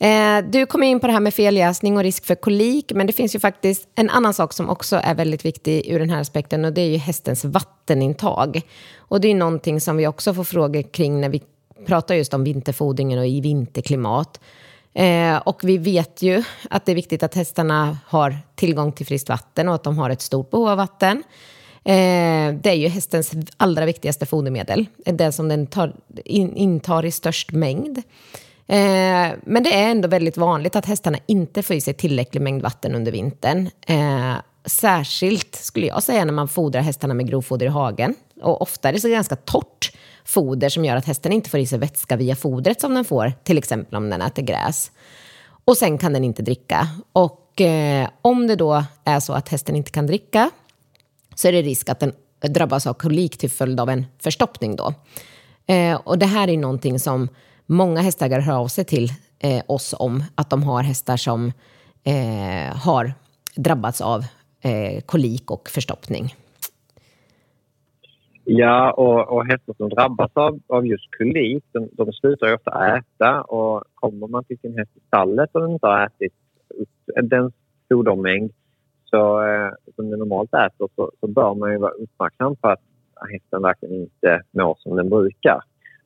Eh, 0.01 0.45
du 0.53 0.67
kom 0.67 0.83
in 0.83 1.01
på 1.01 1.07
det 1.07 1.13
här 1.13 1.21
med 1.21 1.35
feljäsning 1.35 1.97
och 1.97 2.03
risk 2.03 2.27
för 2.27 2.35
kolik, 2.35 2.93
men 2.95 3.07
det 3.07 3.13
finns 3.13 3.35
ju 3.35 3.39
faktiskt 3.39 3.89
en 3.95 4.11
annan 4.11 4.35
sak 4.35 4.53
som 4.53 4.71
också 4.71 4.97
är 4.97 5.15
väldigt 5.15 5.45
viktig 5.45 5.89
ur 5.89 5.99
den 5.99 6.11
här 6.11 6.21
aspekten 6.21 6.65
och 6.65 6.73
det 6.73 6.81
är 6.81 6.89
ju 6.89 6.97
hästens 6.97 7.45
vattenintag. 7.45 8.61
Och 8.99 9.21
det 9.21 9.29
är 9.29 9.35
någonting 9.35 9.81
som 9.81 9.97
vi 9.97 10.07
också 10.07 10.35
får 10.35 10.45
frågor 10.45 10.83
kring 10.83 11.21
när 11.21 11.29
vi 11.29 11.43
pratar 11.87 12.15
just 12.15 12.35
om 12.35 12.45
vinterfodringen 12.45 13.19
och 13.19 13.27
i 13.27 13.41
vinterklimat. 13.41 14.41
Eh, 14.95 15.37
och 15.37 15.61
vi 15.65 15.79
vet 15.79 16.23
ju 16.23 16.43
att 16.71 16.87
det 16.87 16.93
är 16.93 16.97
viktigt 16.97 17.23
att 17.23 17.35
hästarna 17.35 17.99
har 18.07 18.39
tillgång 18.55 18.93
till 18.93 19.07
friskt 19.07 19.29
vatten 19.29 19.69
och 19.69 19.75
att 19.75 19.85
de 19.85 19.99
har 19.99 20.11
ett 20.11 20.23
stort 20.23 20.51
behov 20.51 20.69
av 20.69 20.77
vatten. 20.77 21.23
Eh, 21.85 22.55
det 22.63 22.71
är 22.71 22.75
ju 22.75 22.89
hästens 22.89 23.33
allra 23.57 23.85
viktigaste 23.85 24.27
fodermedel, 24.27 24.87
det 25.05 25.33
som 25.33 25.49
den 25.49 25.67
tar, 25.67 25.95
in, 26.25 26.57
intar 26.57 27.05
i 27.05 27.11
störst 27.11 27.53
mängd. 27.53 27.99
Eh, 28.67 29.33
men 29.43 29.63
det 29.63 29.75
är 29.75 29.91
ändå 29.91 30.09
väldigt 30.09 30.37
vanligt 30.37 30.77
att 30.77 30.87
hästarna 30.87 31.19
inte 31.27 31.63
får 31.63 31.77
i 31.77 31.81
sig 31.81 31.95
tillräcklig 31.95 32.41
mängd 32.41 32.63
vatten 32.63 32.95
under 32.95 33.13
vintern. 33.13 33.71
Eh, 33.87 34.35
särskilt, 34.65 35.55
skulle 35.55 35.87
jag 35.87 36.03
säga, 36.03 36.25
när 36.25 36.33
man 36.33 36.49
fodrar 36.49 36.81
hästarna 36.81 37.15
med 37.15 37.29
grovfoder 37.29 37.67
i 37.67 37.69
hagen. 37.69 38.15
Och 38.43 38.63
ofta 38.63 38.89
är 38.89 38.93
det 38.93 39.01
så 39.01 39.09
ganska 39.09 39.37
torrt 39.37 39.93
foder 40.25 40.69
som 40.69 40.85
gör 40.85 40.97
att 40.97 41.05
hästen 41.05 41.33
inte 41.33 41.51
får 41.51 41.61
i 41.61 41.67
sig 41.67 41.79
vätska 41.79 42.17
via 42.17 42.37
fodret 42.37 42.81
som 42.81 42.95
den 42.95 43.05
får, 43.05 43.33
till 43.43 43.59
exempel 43.59 43.97
om 43.97 44.11
den 44.11 44.23
äter 44.23 44.43
gräs. 44.43 44.93
Och 45.65 45.77
sen 45.77 45.99
kan 45.99 46.13
den 46.13 46.25
inte 46.25 46.43
dricka. 46.43 46.89
Och 47.13 47.61
eh, 47.61 48.09
om 48.23 48.47
det 48.47 48.57
då 48.57 48.85
är 49.05 49.21
så 49.21 49.33
att 49.33 49.49
hästen 49.49 49.77
inte 49.77 49.91
kan 49.91 50.07
dricka 50.07 50.51
så 51.35 51.49
är 51.49 51.53
det 51.53 51.63
risk 51.63 51.89
att 51.89 52.01
den 52.01 52.13
drabbas 52.41 52.87
av 52.87 52.95
kolik 52.95 53.39
till 53.39 53.51
följd 53.51 53.81
av 53.81 53.91
en 53.91 54.07
förstoppning. 54.19 54.77
Då. 54.77 54.95
Eh, 55.67 55.95
och 55.95 56.19
det 56.19 56.27
här 56.27 56.49
är 56.49 56.57
någonting 56.57 57.01
som 57.01 57.29
många 57.67 58.01
hästägare 58.01 58.43
hör 58.43 58.55
av 58.55 58.69
sig 58.69 58.85
till 58.85 59.13
eh, 59.39 59.63
oss 59.67 59.95
om, 59.99 60.25
att 60.35 60.51
de 60.51 60.63
har 60.63 60.83
hästar 60.83 61.17
som 61.17 61.53
eh, 62.05 62.77
har 62.77 63.15
drabbats 63.55 64.01
av 64.01 64.25
eh, 64.61 65.01
kolik 65.01 65.51
och 65.51 65.71
förstoppning. 65.71 66.35
Ja, 68.53 68.93
och, 68.93 69.33
och 69.33 69.47
hästar 69.47 69.75
som 69.77 69.89
drabbas 69.89 70.31
av, 70.35 70.61
av 70.67 70.87
just 70.87 71.05
kolik, 71.19 71.65
de, 71.73 71.89
de 71.93 72.13
slutar 72.13 72.47
ju 72.47 72.55
ofta 72.55 72.97
äta 72.97 73.43
och 73.43 73.85
kommer 73.95 74.27
man 74.27 74.45
till 74.45 74.59
sin 74.59 74.79
häst 74.79 74.91
i 74.97 75.01
stallet 75.07 75.51
och 75.53 75.61
den 75.61 75.71
inte 75.71 75.87
har 75.87 76.07
ätit 76.07 76.33
upp 76.69 76.89
den 77.23 77.53
fodermängd 77.89 78.53
så, 79.05 79.43
eh, 79.43 79.71
som 79.97 80.11
den 80.11 80.19
normalt 80.19 80.55
äter 80.55 80.89
så, 80.97 81.11
så 81.21 81.27
bör 81.27 81.55
man 81.55 81.73
ju 81.73 81.79
vara 81.79 81.93
uppmärksam 81.93 82.57
på 82.57 82.69
att 82.69 82.81
hästen 83.31 83.63
verkligen 83.63 83.95
inte 83.95 84.43
mår 84.51 84.77
som 84.79 84.97
den 84.97 85.09
brukar. 85.09 85.61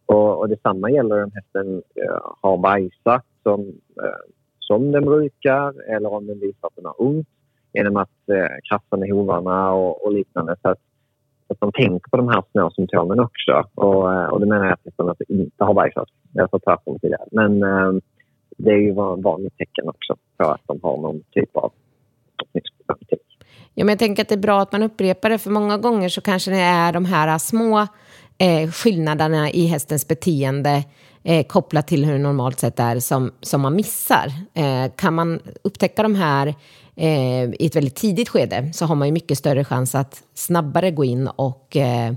Och, 0.06 0.38
och 0.38 0.48
detsamma 0.48 0.90
gäller 0.90 1.24
om 1.24 1.30
hästen 1.34 1.82
eh, 1.94 2.18
har 2.40 2.58
bajsat 2.58 3.24
som, 3.42 3.60
eh, 4.02 4.24
som 4.58 4.92
den 4.92 5.04
brukar 5.04 5.90
eller 5.90 6.12
om 6.12 6.26
den 6.26 6.40
visar 6.40 6.66
att 6.66 6.76
den 6.76 6.84
har 6.84 7.02
ont 7.02 7.28
genom 7.72 7.96
att 7.96 8.28
eh, 8.28 8.56
krafsa 8.68 8.96
med 8.96 9.10
hovarna 9.10 9.72
och, 9.72 10.06
och 10.06 10.12
liknande. 10.12 10.56
Så 10.62 10.68
att, 10.68 10.78
att 11.54 11.72
de 11.72 11.72
tänker 11.72 12.10
på 12.10 12.16
de 12.16 12.28
här 12.28 12.42
små 12.52 12.70
symptomen 12.70 13.20
också. 13.20 13.64
Och, 13.74 14.12
eh, 14.12 14.26
och 14.26 14.40
det 14.40 14.46
menar 14.46 14.66
jag 14.66 14.78
liksom 14.84 15.08
att 15.08 15.18
hästen 15.18 15.40
inte 15.40 15.64
har 15.64 15.74
bajsat. 15.74 16.08
Jag 16.32 16.50
sa 16.50 16.58
tvärtom 16.58 16.98
tidigare. 16.98 17.24
Men 17.30 17.62
eh, 17.62 17.92
det 18.56 18.70
är 18.70 18.78
ju 18.78 18.90
ett 18.90 19.24
vanligt 19.24 19.56
tecken 19.58 19.88
också 19.88 20.16
på 20.36 20.44
att 20.44 20.60
de 20.66 20.80
har 20.82 20.96
någon 20.96 21.20
typ 21.32 21.56
av 21.56 21.72
Ja, 23.76 23.84
men 23.84 23.92
jag 23.92 23.98
tänker 23.98 24.22
att 24.22 24.28
det 24.28 24.34
är 24.34 24.38
bra 24.38 24.60
att 24.60 24.72
man 24.72 24.82
upprepar 24.82 25.30
det, 25.30 25.38
för 25.38 25.50
många 25.50 25.78
gånger 25.78 26.08
så 26.08 26.20
kanske 26.20 26.50
det 26.50 26.60
är 26.60 26.92
de 26.92 27.04
här 27.04 27.38
små 27.38 27.78
eh, 28.38 28.70
skillnaderna 28.70 29.50
i 29.50 29.66
hästens 29.66 30.08
beteende 30.08 30.84
eh, 31.24 31.46
kopplat 31.46 31.86
till 31.86 32.04
hur 32.04 32.12
det 32.12 32.18
normalt 32.18 32.60
sett 32.60 32.80
är 32.80 33.00
som, 33.00 33.32
som 33.40 33.60
man 33.60 33.76
missar. 33.76 34.32
Eh, 34.54 34.92
kan 34.96 35.14
man 35.14 35.40
upptäcka 35.62 36.02
de 36.02 36.14
här 36.14 36.54
eh, 36.96 37.44
i 37.44 37.66
ett 37.66 37.76
väldigt 37.76 37.96
tidigt 37.96 38.28
skede 38.28 38.70
så 38.74 38.86
har 38.86 38.94
man 38.94 39.08
ju 39.08 39.12
mycket 39.12 39.38
större 39.38 39.64
chans 39.64 39.94
att 39.94 40.22
snabbare 40.34 40.90
gå 40.90 41.04
in 41.04 41.28
och 41.28 41.76
eh, 41.76 42.12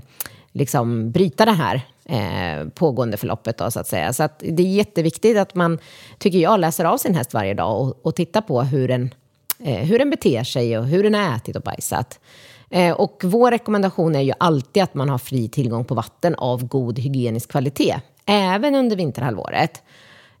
liksom 0.52 1.10
bryta 1.10 1.44
det 1.44 1.52
här 1.52 1.82
eh, 2.04 2.68
pågående 2.68 3.16
förloppet. 3.16 3.58
Då, 3.58 3.70
så 3.70 3.80
att 3.80 3.86
säga. 3.86 4.12
Så 4.12 4.22
att 4.22 4.38
det 4.38 4.62
är 4.62 4.74
jätteviktigt 4.74 5.38
att 5.38 5.54
man, 5.54 5.78
tycker 6.18 6.38
jag, 6.38 6.60
läser 6.60 6.84
av 6.84 6.96
sin 6.96 7.14
häst 7.14 7.34
varje 7.34 7.54
dag 7.54 7.80
och, 7.80 7.98
och 8.02 8.14
tittar 8.14 8.40
på 8.40 8.62
hur 8.62 8.88
den 8.88 9.14
eh, 9.58 9.84
hur 9.84 9.98
den 9.98 10.10
beter 10.10 10.44
sig 10.44 10.78
och 10.78 10.86
hur 10.86 11.02
den 11.02 11.14
har 11.14 11.36
ätit 11.36 11.56
och 11.56 11.62
bajsat. 11.62 12.20
Eh, 12.70 12.92
och 12.92 13.20
vår 13.24 13.50
rekommendation 13.50 14.14
är 14.14 14.20
ju 14.20 14.32
alltid 14.38 14.82
att 14.82 14.94
man 14.94 15.08
har 15.08 15.18
fri 15.18 15.48
tillgång 15.48 15.84
på 15.84 15.94
vatten 15.94 16.34
av 16.34 16.66
god 16.66 16.98
hygienisk 16.98 17.50
kvalitet, 17.50 18.00
även 18.28 18.74
under 18.74 18.96
vinterhalvåret. 18.96 19.82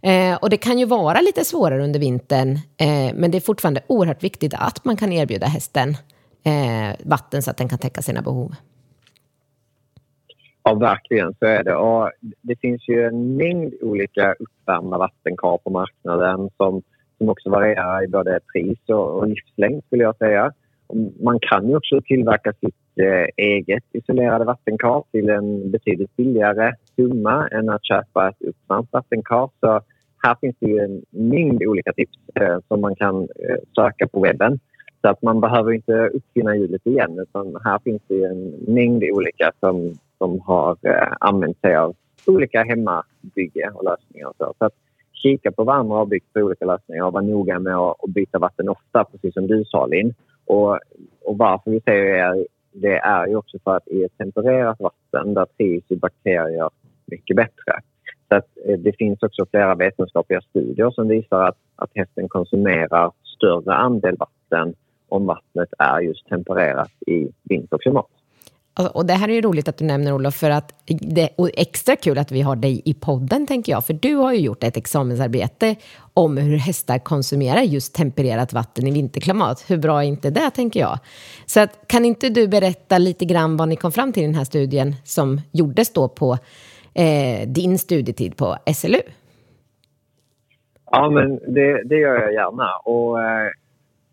Eh, 0.02 0.36
och 0.36 0.50
det 0.50 0.56
kan 0.56 0.78
ju 0.78 0.84
vara 0.84 1.20
lite 1.20 1.44
svårare 1.44 1.84
under 1.84 2.00
vintern, 2.00 2.50
eh, 2.80 3.14
men 3.14 3.30
det 3.30 3.38
är 3.38 3.40
fortfarande 3.40 3.80
oerhört 3.86 4.24
viktigt 4.24 4.54
att 4.54 4.84
man 4.84 4.96
kan 4.96 5.12
erbjuda 5.12 5.46
hästen 5.46 5.88
eh, 6.44 6.96
vatten 7.04 7.42
så 7.42 7.50
att 7.50 7.56
den 7.56 7.68
kan 7.68 7.78
täcka 7.78 8.02
sina 8.02 8.22
behov. 8.22 8.54
Ja, 10.62 10.74
verkligen 10.74 11.34
så 11.38 11.46
är 11.46 11.64
det. 11.64 11.74
Och 11.74 12.10
det 12.20 12.60
finns 12.60 12.88
ju 12.88 13.06
en 13.06 13.36
mängd 13.36 13.74
olika 13.82 14.34
uppvärmda 14.38 14.98
vattenkar 14.98 15.58
på 15.58 15.70
marknaden 15.70 16.50
som 16.56 16.82
som 17.18 17.28
också 17.28 17.50
varierar 17.50 18.04
i 18.04 18.08
både 18.08 18.40
pris 18.52 18.78
och, 18.88 19.18
och 19.18 19.28
livslängd 19.28 19.84
skulle 19.86 20.02
jag 20.02 20.16
säga. 20.16 20.52
Man 21.20 21.38
kan 21.40 21.68
ju 21.68 21.76
också 21.76 22.00
tillverka 22.00 22.52
sitt 22.52 22.98
eh, 23.00 23.26
eget 23.36 23.84
isolerade 23.92 24.44
vattenkar 24.44 25.04
till 25.12 25.28
en 25.30 25.70
betydligt 25.70 26.16
billigare 26.16 26.74
summa 26.96 27.48
än 27.48 27.68
att 27.68 27.84
köpa 27.84 28.28
ett 28.28 28.42
uppvärmt 28.42 28.92
vattenkar. 28.92 29.50
Så 29.60 29.80
här 30.22 30.36
finns 30.40 30.56
det 30.58 30.66
ju 30.66 30.78
en 30.78 31.02
mängd 31.10 31.62
olika 31.62 31.92
tips 31.92 32.18
eh, 32.34 32.58
som 32.68 32.80
man 32.80 32.96
kan 32.96 33.22
eh, 33.22 33.56
söka 33.74 34.08
på 34.08 34.20
webben. 34.20 34.60
Så 35.00 35.08
att 35.08 35.22
man 35.22 35.40
behöver 35.40 35.72
inte 35.72 35.92
uppfinna 36.08 36.56
hjulet 36.56 36.86
igen 36.86 37.18
utan 37.18 37.56
här 37.64 37.78
finns 37.78 38.02
det 38.06 38.24
en 38.24 38.54
mängd 38.66 39.04
olika 39.12 39.52
som, 39.60 39.94
som 40.18 40.40
har 40.40 40.76
använt 41.20 41.60
sig 41.60 41.76
av 41.76 41.96
olika 42.26 42.62
hemmabygge 42.62 43.70
och 43.74 43.84
lösningar. 43.84 44.32
Så, 44.38 44.54
så 44.58 44.64
att 44.64 44.74
kika 45.22 45.52
på 45.52 45.64
vad 45.64 45.76
andra 45.76 45.96
har 45.96 46.06
byggt 46.06 46.32
för 46.32 46.42
olika 46.42 46.64
lösningar 46.64 47.04
och 47.04 47.12
vara 47.12 47.24
noga 47.24 47.58
med 47.58 47.76
att 47.76 47.96
byta 48.08 48.38
vatten 48.38 48.68
ofta, 48.68 49.04
precis 49.04 49.34
som 49.34 49.46
du 49.46 49.64
sa 49.64 49.86
Linn. 49.86 50.14
Och, 50.48 50.78
och 51.24 51.38
varför 51.38 51.70
vi 51.70 51.80
säger 51.80 52.34
det, 52.34 52.46
det 52.72 52.96
är 52.96 53.26
ju 53.26 53.36
också 53.36 53.58
för 53.64 53.76
att 53.76 53.88
i 53.88 54.04
ett 54.04 54.18
tempererat 54.18 54.80
vatten 54.80 55.34
där 55.34 55.46
trivs 55.56 55.84
ju 55.88 55.96
bakterier 55.96 56.70
mycket 57.06 57.36
bättre. 57.36 57.80
Så 58.28 58.34
att, 58.34 58.46
eh, 58.66 58.78
det 58.78 58.92
finns 58.92 59.22
också 59.22 59.46
flera 59.50 59.74
vetenskapliga 59.74 60.40
studier 60.40 60.90
som 60.90 61.08
visar 61.08 61.42
att, 61.48 61.56
att 61.76 61.90
hästen 61.94 62.28
konsumerar 62.28 63.12
större 63.36 63.74
andel 63.74 64.16
vatten 64.16 64.74
om 65.08 65.26
vattnet 65.26 65.68
är 65.78 66.00
just 66.00 66.28
tempererat 66.28 66.92
i 67.06 67.28
vinterklimat. 67.42 68.10
Alltså, 68.78 68.98
och 68.98 69.06
det 69.06 69.12
här 69.12 69.28
är 69.28 69.32
ju 69.32 69.40
roligt 69.40 69.68
att 69.68 69.76
du 69.76 69.84
nämner 69.84 70.12
Olof, 70.12 70.34
för 70.34 70.50
att 70.50 70.74
det 70.86 71.28
och 71.36 71.50
extra 71.54 71.96
kul 71.96 72.18
att 72.18 72.32
vi 72.32 72.42
har 72.42 72.56
dig 72.56 72.82
i 72.84 72.94
podden, 72.94 73.46
tänker 73.46 73.72
jag. 73.72 73.86
För 73.86 73.94
du 73.94 74.14
har 74.14 74.32
ju 74.32 74.40
gjort 74.40 74.64
ett 74.64 74.76
examensarbete 74.76 75.76
om 76.14 76.36
hur 76.36 76.56
hästar 76.56 76.98
konsumerar 76.98 77.60
just 77.60 77.94
tempererat 77.94 78.52
vatten 78.52 78.86
i 78.86 78.90
vinterklimat. 78.90 79.64
Hur 79.68 79.76
bra 79.76 80.02
är 80.02 80.06
inte 80.06 80.30
det, 80.30 80.50
tänker 80.50 80.80
jag? 80.80 80.98
Så 81.46 81.60
att, 81.60 81.88
kan 81.88 82.04
inte 82.04 82.28
du 82.28 82.48
berätta 82.48 82.98
lite 82.98 83.24
grann 83.24 83.56
vad 83.56 83.68
ni 83.68 83.76
kom 83.76 83.92
fram 83.92 84.12
till 84.12 84.22
i 84.22 84.26
den 84.26 84.34
här 84.34 84.44
studien 84.44 84.94
som 85.04 85.40
gjordes 85.52 85.92
då 85.92 86.08
på 86.08 86.38
eh, 86.94 87.48
din 87.48 87.78
studietid 87.78 88.36
på 88.36 88.56
SLU? 88.74 89.00
Ja, 90.90 91.10
men 91.10 91.54
det, 91.54 91.82
det 91.84 91.96
gör 91.96 92.20
jag 92.20 92.32
gärna. 92.32 92.76
Och, 92.84 93.22
eh, 93.22 93.50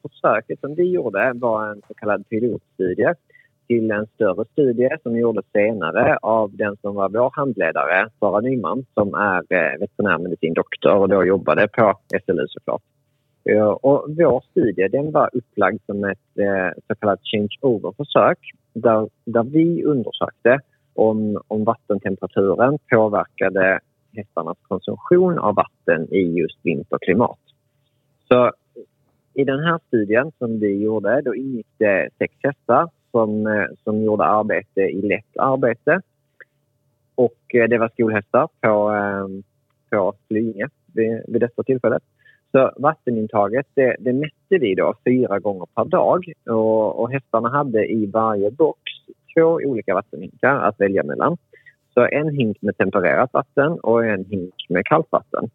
försöket 0.02 0.60
som 0.60 0.76
vi 0.76 0.92
gjorde 0.92 1.32
var 1.36 1.68
en 1.68 1.82
så 1.88 1.94
kallad 1.94 2.30
pilotstudie 2.30 3.14
till 3.68 3.92
en 3.92 4.08
större 4.08 4.46
studie 4.52 4.90
som 5.04 5.18
gjordes 5.18 5.46
senare 5.52 6.18
av 6.18 6.56
den 6.56 6.78
som 6.82 6.96
var 6.96 7.10
vår 7.10 7.32
handledare, 7.34 8.10
Sara 8.20 8.42
Nyman, 8.42 8.86
som 8.94 9.14
är 9.14 9.38
eh, 9.38 9.80
veterinärmedicindoktor 9.80 10.96
och 10.96 11.10
då 11.10 11.26
jobbade 11.26 11.68
på 11.68 11.94
SLU 12.26 12.46
såklart. 12.48 12.82
Och 13.82 14.06
vår 14.08 14.44
studie 14.52 14.88
den 14.88 15.12
var 15.12 15.30
upplagd 15.34 15.82
som 15.86 16.04
ett 16.04 16.38
eh, 16.40 16.82
så 16.88 16.96
kallat 16.96 17.20
change-over-försök 17.24 18.40
där, 18.74 19.10
där 19.26 19.44
vi 19.44 19.84
undersökte 19.84 20.60
om, 20.94 21.42
om 21.48 21.64
vattentemperaturen 21.64 22.78
påverkade 22.90 23.80
hästarnas 24.16 24.58
konsumtion 24.62 25.40
av 25.40 25.56
vatten 25.56 26.14
i 26.14 26.22
just 26.22 26.60
vinterklimat. 26.64 27.40
Så 28.28 28.52
i 29.34 29.44
den 29.44 29.60
här 29.60 29.80
studien 29.88 30.32
som 30.38 30.60
vi 30.60 30.84
gjorde 30.84 31.22
då 31.22 31.36
ingick 31.36 31.68
det 31.78 32.10
sex 32.18 32.34
hästar 32.44 32.90
som, 33.16 33.48
eh, 33.48 33.68
som 33.84 34.04
gjorde 34.04 34.24
arbete 34.24 34.82
i 34.82 35.02
lätt 35.02 35.38
arbete. 35.38 36.02
Och 37.16 37.56
eh, 37.56 37.68
det 37.70 37.78
var 37.78 37.90
skolhästar 37.90 38.48
på, 38.62 38.90
ehm, 38.90 39.44
på 39.90 40.14
Flyinge 40.28 40.68
vid, 40.94 41.22
vid 41.28 41.42
detta 41.42 41.64
tillfället. 41.64 42.04
Så 42.52 42.72
vattenintaget 42.78 43.66
det, 43.74 43.96
det 44.00 44.14
mätte 44.14 44.58
vi 44.60 44.76
då 44.76 44.94
fyra 45.06 45.40
gånger 45.40 45.66
per 45.76 45.86
dag 45.86 46.34
och, 46.50 47.00
och 47.00 47.12
hästarna 47.12 47.50
hade 47.50 47.88
i 47.88 48.06
varje 48.06 48.52
box 48.52 48.80
två 49.36 49.60
olika 49.66 49.94
vattenhinkar 49.94 50.56
att 50.56 50.80
välja 50.80 51.04
mellan. 51.04 51.38
Så 51.94 52.08
en 52.12 52.30
hink 52.30 52.62
med 52.62 52.78
tempererat 52.78 53.34
vatten 53.34 53.72
och 53.80 54.06
en 54.06 54.26
hink 54.26 54.56
med 54.70 54.86
kallt 54.86 55.08
vatten. 55.10 55.50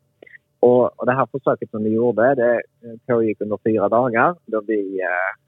Och, 0.60 1.00
och 1.00 1.06
det 1.06 1.12
här 1.12 1.26
försöket 1.32 1.70
som 1.70 1.84
vi 1.84 1.90
gjorde 1.90 2.34
det 2.34 2.54
eh, 2.54 2.96
pågick 3.06 3.40
under 3.40 3.58
fyra 3.64 3.88
dagar 3.88 4.36
då 4.46 4.62
vi 4.66 5.00
eh, 5.00 5.40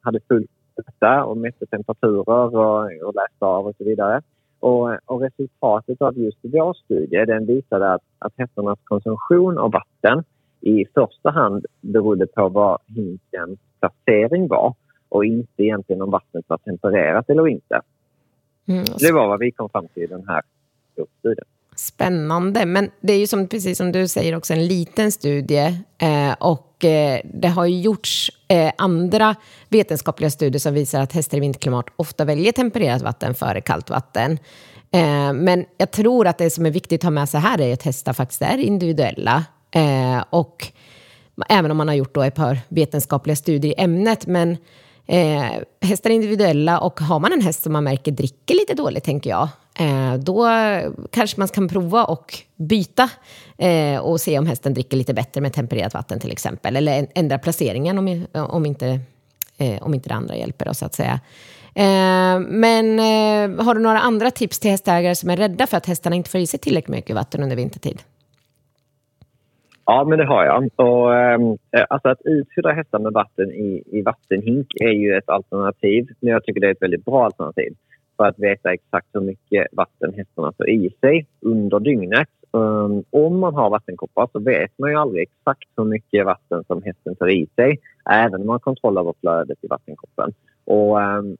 hade 0.00 0.20
fullt 0.28 0.50
detta 0.82 1.24
och 1.24 1.36
mätte 1.36 1.66
temperaturer 1.66 2.56
och, 2.56 3.06
och 3.06 3.14
läste 3.14 3.44
av 3.44 3.66
och 3.66 3.74
så 3.78 3.84
vidare. 3.84 4.22
Och, 4.60 4.90
och 5.04 5.20
resultatet 5.20 6.02
av 6.02 6.18
just 6.18 6.38
vår 6.42 6.74
studie 6.74 7.24
den 7.24 7.46
visade 7.46 7.92
att, 7.92 8.02
att 8.18 8.32
hästarnas 8.36 8.78
konsumtion 8.84 9.58
av 9.58 9.72
vatten 9.72 10.24
i 10.60 10.84
första 10.94 11.30
hand 11.30 11.66
berodde 11.80 12.26
på 12.26 12.48
vad 12.48 12.78
hinkens 12.86 13.58
placering 13.80 14.48
var 14.48 14.74
och 15.08 15.24
inte 15.24 15.62
egentligen 15.62 16.02
om 16.02 16.10
vattnet 16.10 16.44
var 16.48 16.58
tempererat 16.58 17.30
eller 17.30 17.48
inte. 17.48 17.80
Mm, 18.68 18.84
Det 19.00 19.12
var 19.12 19.28
vad 19.28 19.38
vi 19.38 19.50
kom 19.50 19.68
fram 19.68 19.88
till 19.88 20.02
i 20.02 20.06
den 20.06 20.28
här 20.28 20.42
studien. 21.18 21.46
Spännande, 21.76 22.66
men 22.66 22.90
det 23.00 23.12
är 23.12 23.18
ju 23.18 23.26
som, 23.26 23.48
precis 23.48 23.78
som 23.78 23.92
du 23.92 24.08
säger 24.08 24.36
också 24.36 24.52
en 24.52 24.66
liten 24.66 25.12
studie 25.12 25.80
eh, 25.98 26.32
och 26.38 26.84
eh, 26.84 27.20
det 27.24 27.48
har 27.48 27.66
ju 27.66 27.80
gjorts 27.80 28.30
eh, 28.48 28.72
andra 28.78 29.34
vetenskapliga 29.68 30.30
studier 30.30 30.60
som 30.60 30.74
visar 30.74 31.00
att 31.00 31.12
hästar 31.12 31.36
i 31.36 31.40
vinterklimat 31.40 31.86
ofta 31.96 32.24
väljer 32.24 32.52
tempererat 32.52 33.02
vatten 33.02 33.34
före 33.34 33.60
kallt 33.60 33.90
vatten. 33.90 34.38
Eh, 34.90 35.32
men 35.32 35.64
jag 35.78 35.90
tror 35.90 36.26
att 36.26 36.38
det 36.38 36.50
som 36.50 36.66
är 36.66 36.70
viktigt 36.70 37.00
att 37.00 37.04
ha 37.04 37.10
med 37.10 37.28
sig 37.28 37.40
här 37.40 37.60
är 37.60 37.72
att 37.72 37.82
hästar 37.82 38.12
faktiskt 38.12 38.42
är 38.42 38.58
individuella 38.58 39.44
eh, 39.70 40.24
och 40.30 40.66
även 41.48 41.70
om 41.70 41.76
man 41.76 41.88
har 41.88 41.94
gjort 41.94 42.14
då 42.14 42.22
ett 42.22 42.34
par 42.34 42.58
vetenskapliga 42.68 43.36
studier 43.36 43.72
i 43.72 43.82
ämnet, 43.82 44.26
men 44.26 44.56
Eh, 45.06 45.62
hästar 45.80 46.10
är 46.10 46.14
individuella 46.14 46.80
och 46.80 47.00
har 47.00 47.18
man 47.18 47.32
en 47.32 47.40
häst 47.40 47.62
som 47.62 47.72
man 47.72 47.84
märker 47.84 48.12
dricker 48.12 48.54
lite 48.54 48.74
dåligt, 48.74 49.04
tänker 49.04 49.30
jag, 49.30 49.48
Eh, 49.78 50.14
då 50.18 50.48
kanske 51.10 51.40
man 51.40 51.48
kan 51.48 51.68
prova 51.68 52.04
och 52.04 52.34
byta 52.56 53.10
eh, 53.58 54.00
och 54.00 54.20
se 54.20 54.38
om 54.38 54.46
hästen 54.46 54.74
dricker 54.74 54.96
lite 54.96 55.14
bättre 55.14 55.40
med 55.40 55.52
tempererat 55.52 55.94
vatten 55.94 56.20
till 56.20 56.32
exempel. 56.32 56.76
Eller 56.76 57.06
ändra 57.14 57.38
placeringen 57.38 57.98
om, 57.98 58.26
om, 58.32 58.66
inte, 58.66 59.00
eh, 59.58 59.82
om 59.82 59.94
inte 59.94 60.08
det 60.08 60.14
andra 60.14 60.36
hjälper, 60.36 60.64
då, 60.64 60.74
så 60.74 60.86
att 60.86 60.94
säga. 60.94 61.20
Eh, 61.74 62.40
men 62.40 62.98
eh, 62.98 63.64
har 63.64 63.74
du 63.74 63.80
några 63.80 63.98
andra 63.98 64.30
tips 64.30 64.58
till 64.58 64.70
hästägare 64.70 65.14
som 65.14 65.30
är 65.30 65.36
rädda 65.36 65.66
för 65.66 65.76
att 65.76 65.86
hästarna 65.86 66.16
inte 66.16 66.30
får 66.30 66.40
i 66.40 66.46
sig 66.46 66.60
tillräckligt 66.60 66.96
mycket 66.96 67.16
vatten 67.16 67.42
under 67.42 67.56
vintertid? 67.56 68.02
Ja, 69.84 70.04
men 70.04 70.18
det 70.18 70.26
har 70.26 70.44
jag. 70.44 70.70
Och, 70.76 71.16
ehm, 71.16 71.50
eh, 71.50 71.84
alltså 71.88 72.08
att 72.08 72.20
utfylla 72.24 72.72
hästar 72.72 72.98
med 72.98 73.12
vatten 73.12 73.50
i, 73.50 73.82
i 73.86 74.02
vattenhink 74.02 74.66
är 74.80 74.92
ju 74.92 75.16
ett 75.16 75.28
alternativ. 75.28 76.08
Men 76.20 76.32
jag 76.32 76.44
tycker 76.44 76.60
det 76.60 76.66
är 76.66 76.72
ett 76.72 76.82
väldigt 76.82 77.04
bra 77.04 77.24
alternativ 77.24 77.74
för 78.16 78.24
att 78.24 78.38
veta 78.38 78.72
exakt 78.72 79.06
hur 79.12 79.20
mycket 79.20 79.66
vatten 79.72 80.14
hästarna 80.14 80.52
får 80.56 80.68
i 80.68 80.90
sig 81.00 81.26
under 81.40 81.80
dygnet. 81.80 82.28
Um, 82.50 83.04
om 83.10 83.38
man 83.38 83.54
har 83.54 83.70
vattenkoppar 83.70 84.28
så 84.32 84.38
vet 84.38 84.78
man 84.78 84.90
ju 84.90 84.96
aldrig 84.96 85.22
exakt 85.22 85.68
hur 85.76 85.84
mycket 85.84 86.26
vatten 86.26 86.64
som 86.64 86.82
hästen 86.82 87.16
tar 87.16 87.28
i 87.28 87.46
sig 87.56 87.78
även 88.10 88.40
om 88.40 88.46
man 88.46 88.54
har 88.54 88.58
kontroll 88.58 88.98
över 88.98 89.14
flödet 89.20 89.58
i 89.62 89.66
vattenkoppen. 89.66 90.32
Och, 90.64 90.98
um, 91.00 91.36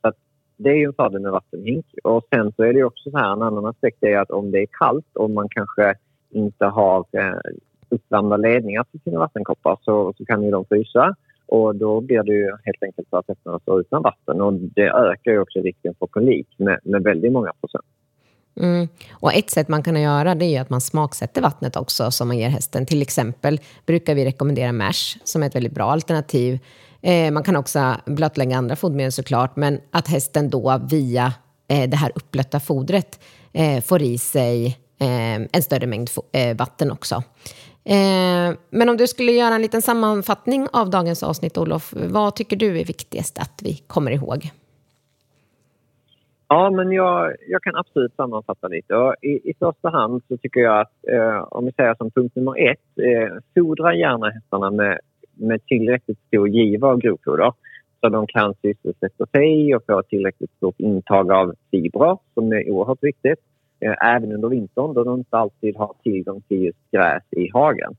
så 0.00 0.08
att 0.08 0.16
det 0.56 0.70
är 0.70 0.74
ju 0.74 0.84
en 0.84 0.92
fördel 0.92 1.20
med 1.20 1.32
vattenhink. 1.32 1.86
Och 2.04 2.24
sen 2.34 2.52
så 2.56 2.62
är 2.62 2.72
det 2.72 2.84
också 2.84 3.10
så 3.10 3.18
här, 3.18 3.32
en 3.32 3.42
annan 3.42 3.66
aspekt 3.66 4.02
är 4.02 4.18
att 4.18 4.30
om 4.30 4.50
det 4.50 4.58
är 4.58 4.66
kallt 4.78 5.16
och 5.16 5.30
man 5.30 5.48
kanske 5.48 5.94
inte 6.30 6.64
har 6.64 7.06
eh, 7.12 7.50
uppvärmda 7.88 8.36
ledningar 8.36 8.84
till 8.90 9.00
sina 9.00 9.18
vattenkoppar 9.18 9.78
så, 9.82 10.14
så 10.18 10.24
kan 10.24 10.42
ju 10.42 10.50
de 10.50 10.64
frysa. 10.64 11.16
Och 11.50 11.76
då 11.76 12.00
blir 12.00 12.22
det 12.22 12.32
ju 12.32 12.50
helt 12.64 12.82
enkelt 12.82 13.08
så 13.10 13.16
att 13.16 13.28
hästarna 13.28 13.58
står 13.58 13.80
utan 13.80 14.02
vatten. 14.02 14.40
Och 14.40 14.52
det 14.52 14.88
ökar 14.90 15.30
ju 15.30 15.40
också 15.40 15.58
risken 15.58 15.94
för 15.98 16.06
kolik 16.06 16.48
med, 16.56 16.78
med 16.84 17.02
väldigt 17.02 17.32
många 17.32 17.52
procent. 17.60 17.84
Mm. 18.60 18.88
Och 19.12 19.34
ett 19.34 19.50
sätt 19.50 19.68
man 19.68 19.82
kan 19.82 20.02
göra 20.02 20.34
det 20.34 20.44
är 20.44 20.50
ju 20.50 20.56
att 20.56 20.70
man 20.70 20.80
smaksätter 20.80 21.42
vattnet 21.42 21.76
också 21.76 22.10
som 22.10 22.28
man 22.28 22.38
ger 22.38 22.48
hästen. 22.48 22.86
Till 22.86 23.02
exempel 23.02 23.60
brukar 23.86 24.14
vi 24.14 24.24
rekommendera 24.24 24.72
mash 24.72 25.18
som 25.24 25.42
är 25.42 25.46
ett 25.46 25.54
väldigt 25.54 25.74
bra 25.74 25.84
alternativ. 25.84 26.58
Eh, 27.02 27.30
man 27.30 27.42
kan 27.42 27.56
också 27.56 27.96
blötlägga 28.06 28.56
andra 28.56 28.76
fodermedel 28.76 29.12
såklart, 29.12 29.56
men 29.56 29.80
att 29.90 30.08
hästen 30.08 30.50
då 30.50 30.80
via 30.90 31.32
eh, 31.68 31.90
det 31.90 31.96
här 31.96 32.12
uppblötta 32.14 32.60
fodret 32.60 33.20
eh, 33.52 33.82
får 33.82 34.02
i 34.02 34.18
sig 34.18 34.66
eh, 35.00 35.34
en 35.52 35.62
större 35.62 35.86
mängd 35.86 36.10
eh, 36.32 36.56
vatten 36.56 36.90
också. 36.90 37.22
Eh, 37.84 38.56
men 38.70 38.88
om 38.88 38.96
du 38.96 39.06
skulle 39.06 39.32
göra 39.32 39.54
en 39.54 39.62
liten 39.62 39.82
sammanfattning 39.82 40.66
av 40.72 40.90
dagens 40.90 41.22
avsnitt, 41.22 41.58
Olof, 41.58 41.94
vad 41.96 42.36
tycker 42.36 42.56
du 42.56 42.80
är 42.80 42.84
viktigast 42.84 43.38
att 43.38 43.60
vi 43.62 43.74
kommer 43.86 44.10
ihåg? 44.10 44.50
Ja, 46.48 46.70
men 46.70 46.92
jag, 46.92 47.34
jag 47.48 47.62
kan 47.62 47.76
absolut 47.76 48.14
sammanfatta 48.16 48.68
lite. 48.68 48.96
Och 48.96 49.14
i, 49.22 49.50
I 49.50 49.54
första 49.58 49.88
hand 49.88 50.22
så 50.28 50.36
tycker 50.36 50.60
jag 50.60 50.80
att, 50.80 50.92
eh, 51.08 51.42
om 51.50 51.64
vi 51.64 51.72
säger 51.72 51.94
som 51.94 52.10
punkt 52.10 52.36
nummer 52.36 52.70
ett, 52.70 52.98
eh, 52.98 53.36
fodra 53.54 53.94
gärna 53.94 54.30
hästarna 54.30 54.70
med, 54.70 54.98
med 55.34 55.66
tillräckligt 55.66 56.18
stor 56.26 56.48
giva 56.48 56.88
av 56.88 56.98
grovfoder 56.98 57.52
så 58.00 58.08
de 58.08 58.26
kan 58.26 58.54
sysselsätta 58.62 59.26
sig 59.26 59.76
och 59.76 59.82
få 59.86 60.02
tillräckligt 60.02 60.50
stort 60.56 60.80
intag 60.80 61.32
av 61.32 61.54
fibrer 61.70 62.18
som 62.34 62.52
är 62.52 62.70
oerhört 62.70 63.02
viktigt. 63.02 63.38
Eh, 63.80 64.14
även 64.14 64.32
under 64.32 64.48
vintern 64.48 64.94
då 64.94 65.04
de 65.04 65.18
inte 65.18 65.36
alltid 65.36 65.76
har 65.76 65.94
tillgång 66.02 66.40
till 66.40 66.62
just 66.62 66.90
gräs 66.90 67.22
i 67.30 67.50
hagen. 67.52 67.96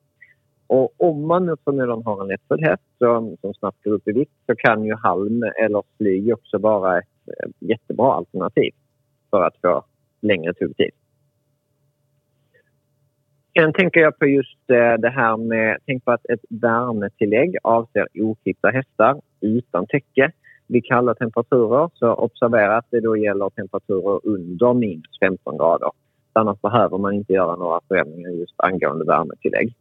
Och 0.68 0.94
om 0.98 1.28
man 1.28 1.46
nu 1.46 1.56
som 1.64 1.80
redan 1.80 2.04
har 2.04 2.22
en 2.22 2.28
lättfödd 2.28 2.62
häst 2.62 2.84
som, 2.98 3.38
som 3.42 3.54
snabbt 3.54 3.84
går 3.84 3.92
upp 3.92 4.08
i 4.08 4.12
vikt 4.12 4.32
så 4.46 4.56
kan 4.56 4.84
ju 4.84 4.96
halm 4.96 5.44
eller 5.44 5.84
sly 5.98 6.34
också 6.34 6.58
vara 6.58 6.98
ett 6.98 7.06
eh, 7.28 7.50
jättebra 7.60 8.14
alternativ 8.14 8.72
för 9.30 9.44
att 9.44 9.58
få 9.62 9.84
längre 10.22 10.54
tuggtid. 10.54 10.92
Sen 13.54 13.74
tänker 13.74 14.00
jag 14.00 14.20
på 14.20 14.26
just 14.26 14.70
eh, 14.70 14.94
det 14.94 15.10
här 15.10 15.38
med, 15.38 15.78
tänk 15.86 16.06
på 16.06 16.12
att 16.12 16.26
ett 16.26 16.46
värmetillägg 16.50 17.58
avser 17.64 18.08
oklippta 18.14 18.70
hästar 18.70 19.22
utan 19.42 19.86
täcke 19.88 20.32
vid 20.72 20.86
kalla 20.86 21.14
temperaturer. 21.14 21.90
Så 21.94 22.14
observera 22.14 22.78
att 22.78 22.86
det 22.90 23.00
då 23.00 23.18
gäller 23.18 23.50
temperaturer 23.50 24.20
under 24.24 24.74
minus 24.74 25.20
15 25.20 25.58
grader. 25.58 25.92
Annars 26.34 26.62
behöver 26.62 26.98
man 26.98 27.14
inte 27.14 27.34
göra 27.34 27.56
några 27.56 27.80
förändringar 27.88 28.30
just 28.30 28.54
angående 28.58 29.06
värmetillägg. 29.06 29.74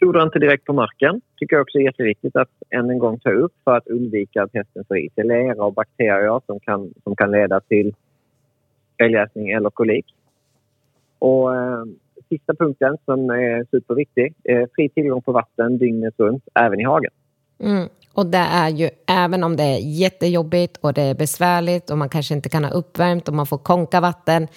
Fodra 0.00 0.22
inte 0.22 0.38
direkt 0.38 0.64
på 0.64 0.72
marken. 0.72 1.20
tycker 1.36 1.56
jag 1.56 1.62
också 1.62 1.78
är 1.78 1.82
jätteviktigt 1.82 2.36
att 2.36 2.50
än 2.70 2.90
en 2.90 2.98
gång 2.98 3.18
ta 3.18 3.30
upp 3.30 3.52
för 3.64 3.76
att 3.76 3.86
undvika 3.86 4.42
att 4.42 4.54
hästen 4.54 4.84
får 4.88 4.98
i 4.98 5.10
sig 5.14 5.24
lera 5.24 5.64
och 5.64 5.74
bakterier 5.74 6.40
som 6.46 6.60
kan, 6.60 6.94
som 7.04 7.16
kan 7.16 7.30
leda 7.30 7.60
till 7.60 7.94
feljäsning 8.98 9.50
eller 9.50 9.70
kolik. 9.70 10.06
Och 11.18 11.56
eh, 11.56 11.84
sista 12.28 12.54
punkten 12.54 12.96
som 13.04 13.30
är 13.30 13.66
superviktig. 13.70 14.34
Eh, 14.44 14.64
fri 14.76 14.88
tillgång 14.88 15.22
på 15.22 15.32
vatten 15.32 15.78
dygnet 15.78 16.14
runt, 16.18 16.48
även 16.54 16.80
i 16.80 16.84
hagen. 16.84 17.12
Mm. 17.58 17.88
Och 18.12 18.26
det 18.26 18.38
är 18.38 18.68
ju, 18.68 18.90
även 19.06 19.44
om 19.44 19.56
det 19.56 19.62
är 19.62 19.78
jättejobbigt 19.78 20.76
och 20.80 20.92
det 20.92 21.02
är 21.02 21.14
besvärligt 21.14 21.90
och 21.90 21.98
man 21.98 22.08
kanske 22.08 22.34
inte 22.34 22.48
kan 22.48 22.64
ha 22.64 22.70
uppvärmt 22.70 23.28
och 23.28 23.34
man 23.34 23.46
får 23.46 23.58
konka 23.58 24.00
vatten, 24.00 24.48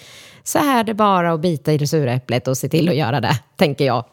så 0.43 0.59
är 0.59 0.83
det 0.83 0.93
bara 0.93 1.33
att 1.33 1.41
bita 1.41 1.73
i 1.73 1.77
det 1.77 1.87
sura 1.87 2.13
äpplet 2.13 2.47
och 2.47 2.57
se 2.57 2.69
till 2.69 2.89
att 2.89 2.95
göra 2.95 3.21
det, 3.21 3.39
tänker 3.55 3.85
jag. 3.85 4.05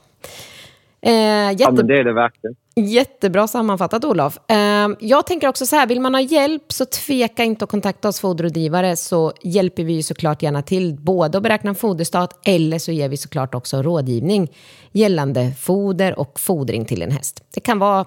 Eh, 1.03 1.13
jätte... 1.51 1.63
Ja, 1.63 1.71
men 1.71 1.87
det 1.87 1.99
är 1.99 2.05
det 2.05 2.13
verkligen. 2.13 2.57
Jättebra 2.77 3.49
sammanfattat, 3.49 4.05
Olof. 4.05 4.39
Eh, 4.51 4.89
jag 5.01 5.27
tänker 5.27 5.49
också 5.49 5.67
så 5.67 5.77
här, 5.77 5.87
vill 5.87 6.01
man 6.01 6.15
ha 6.15 6.21
hjälp 6.21 6.73
så 6.73 6.85
tveka 6.85 7.45
inte 7.45 7.65
att 7.65 7.71
kontakta 7.71 8.09
oss 8.09 8.21
foderrådgivare 8.21 8.97
så 8.97 9.33
hjälper 9.43 9.85
vi 9.85 9.93
ju 9.93 10.03
såklart 10.03 10.43
gärna 10.43 10.63
till 10.63 10.95
både 10.95 11.39
att 11.39 11.43
beräkna 11.43 11.75
foderstat 11.75 12.41
eller 12.45 12.79
så 12.79 12.93
ger 12.93 13.09
vi 13.09 13.17
såklart 13.17 13.55
också 13.55 13.83
rådgivning 13.83 14.53
gällande 14.93 15.53
foder 15.61 16.19
och 16.19 16.41
fodring 16.41 16.85
till 16.85 17.03
en 17.03 17.11
häst. 17.11 17.45
Det 17.55 17.61
kan 17.61 17.79
vara 17.79 18.05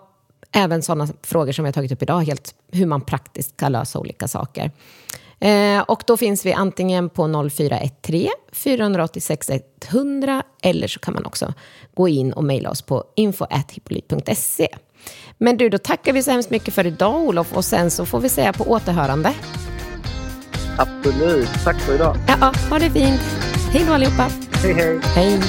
även 0.55 0.81
sådana 0.81 1.07
frågor 1.21 1.51
som 1.51 1.63
vi 1.63 1.67
har 1.67 1.73
tagit 1.73 1.91
upp 1.91 2.03
idag, 2.03 2.21
helt 2.21 2.55
hur 2.71 2.85
man 2.85 3.01
praktiskt 3.01 3.57
kan 3.57 3.71
lösa 3.71 3.99
olika 3.99 4.27
saker. 4.27 4.71
Eh, 5.39 5.79
och 5.79 6.03
då 6.07 6.17
finns 6.17 6.45
vi 6.45 6.53
antingen 6.53 7.09
på 7.09 7.49
0413 7.49 8.29
486 8.51 9.49
100 9.89 10.43
eller 10.61 10.87
så 10.87 10.99
kan 10.99 11.13
man 11.13 11.25
också 11.25 11.53
gå 11.93 12.07
in 12.07 12.33
och 12.33 12.43
mejla 12.43 12.69
oss 12.69 12.81
på 12.81 13.03
info.hippolyt.se. 13.15 14.67
Men 15.37 15.57
du, 15.57 15.69
då 15.69 15.77
tackar 15.77 16.13
vi 16.13 16.23
så 16.23 16.31
hemskt 16.31 16.49
mycket 16.49 16.73
för 16.73 16.87
idag 16.87 17.15
Olof 17.15 17.53
och 17.53 17.65
sen 17.65 17.91
så 17.91 18.05
får 18.05 18.19
vi 18.19 18.29
säga 18.29 18.53
på 18.53 18.63
återhörande. 18.63 19.33
Absolut. 20.77 21.49
Tack 21.63 21.81
för 21.81 21.95
idag. 21.95 22.17
Ja, 22.27 22.53
ha 22.69 22.79
det 22.79 22.89
fint. 22.89 23.21
Hej 23.71 23.85
då 23.87 23.93
allihopa. 23.93 24.27
Hej, 24.51 24.73
hej. 24.73 24.99
Hej. 25.03 25.39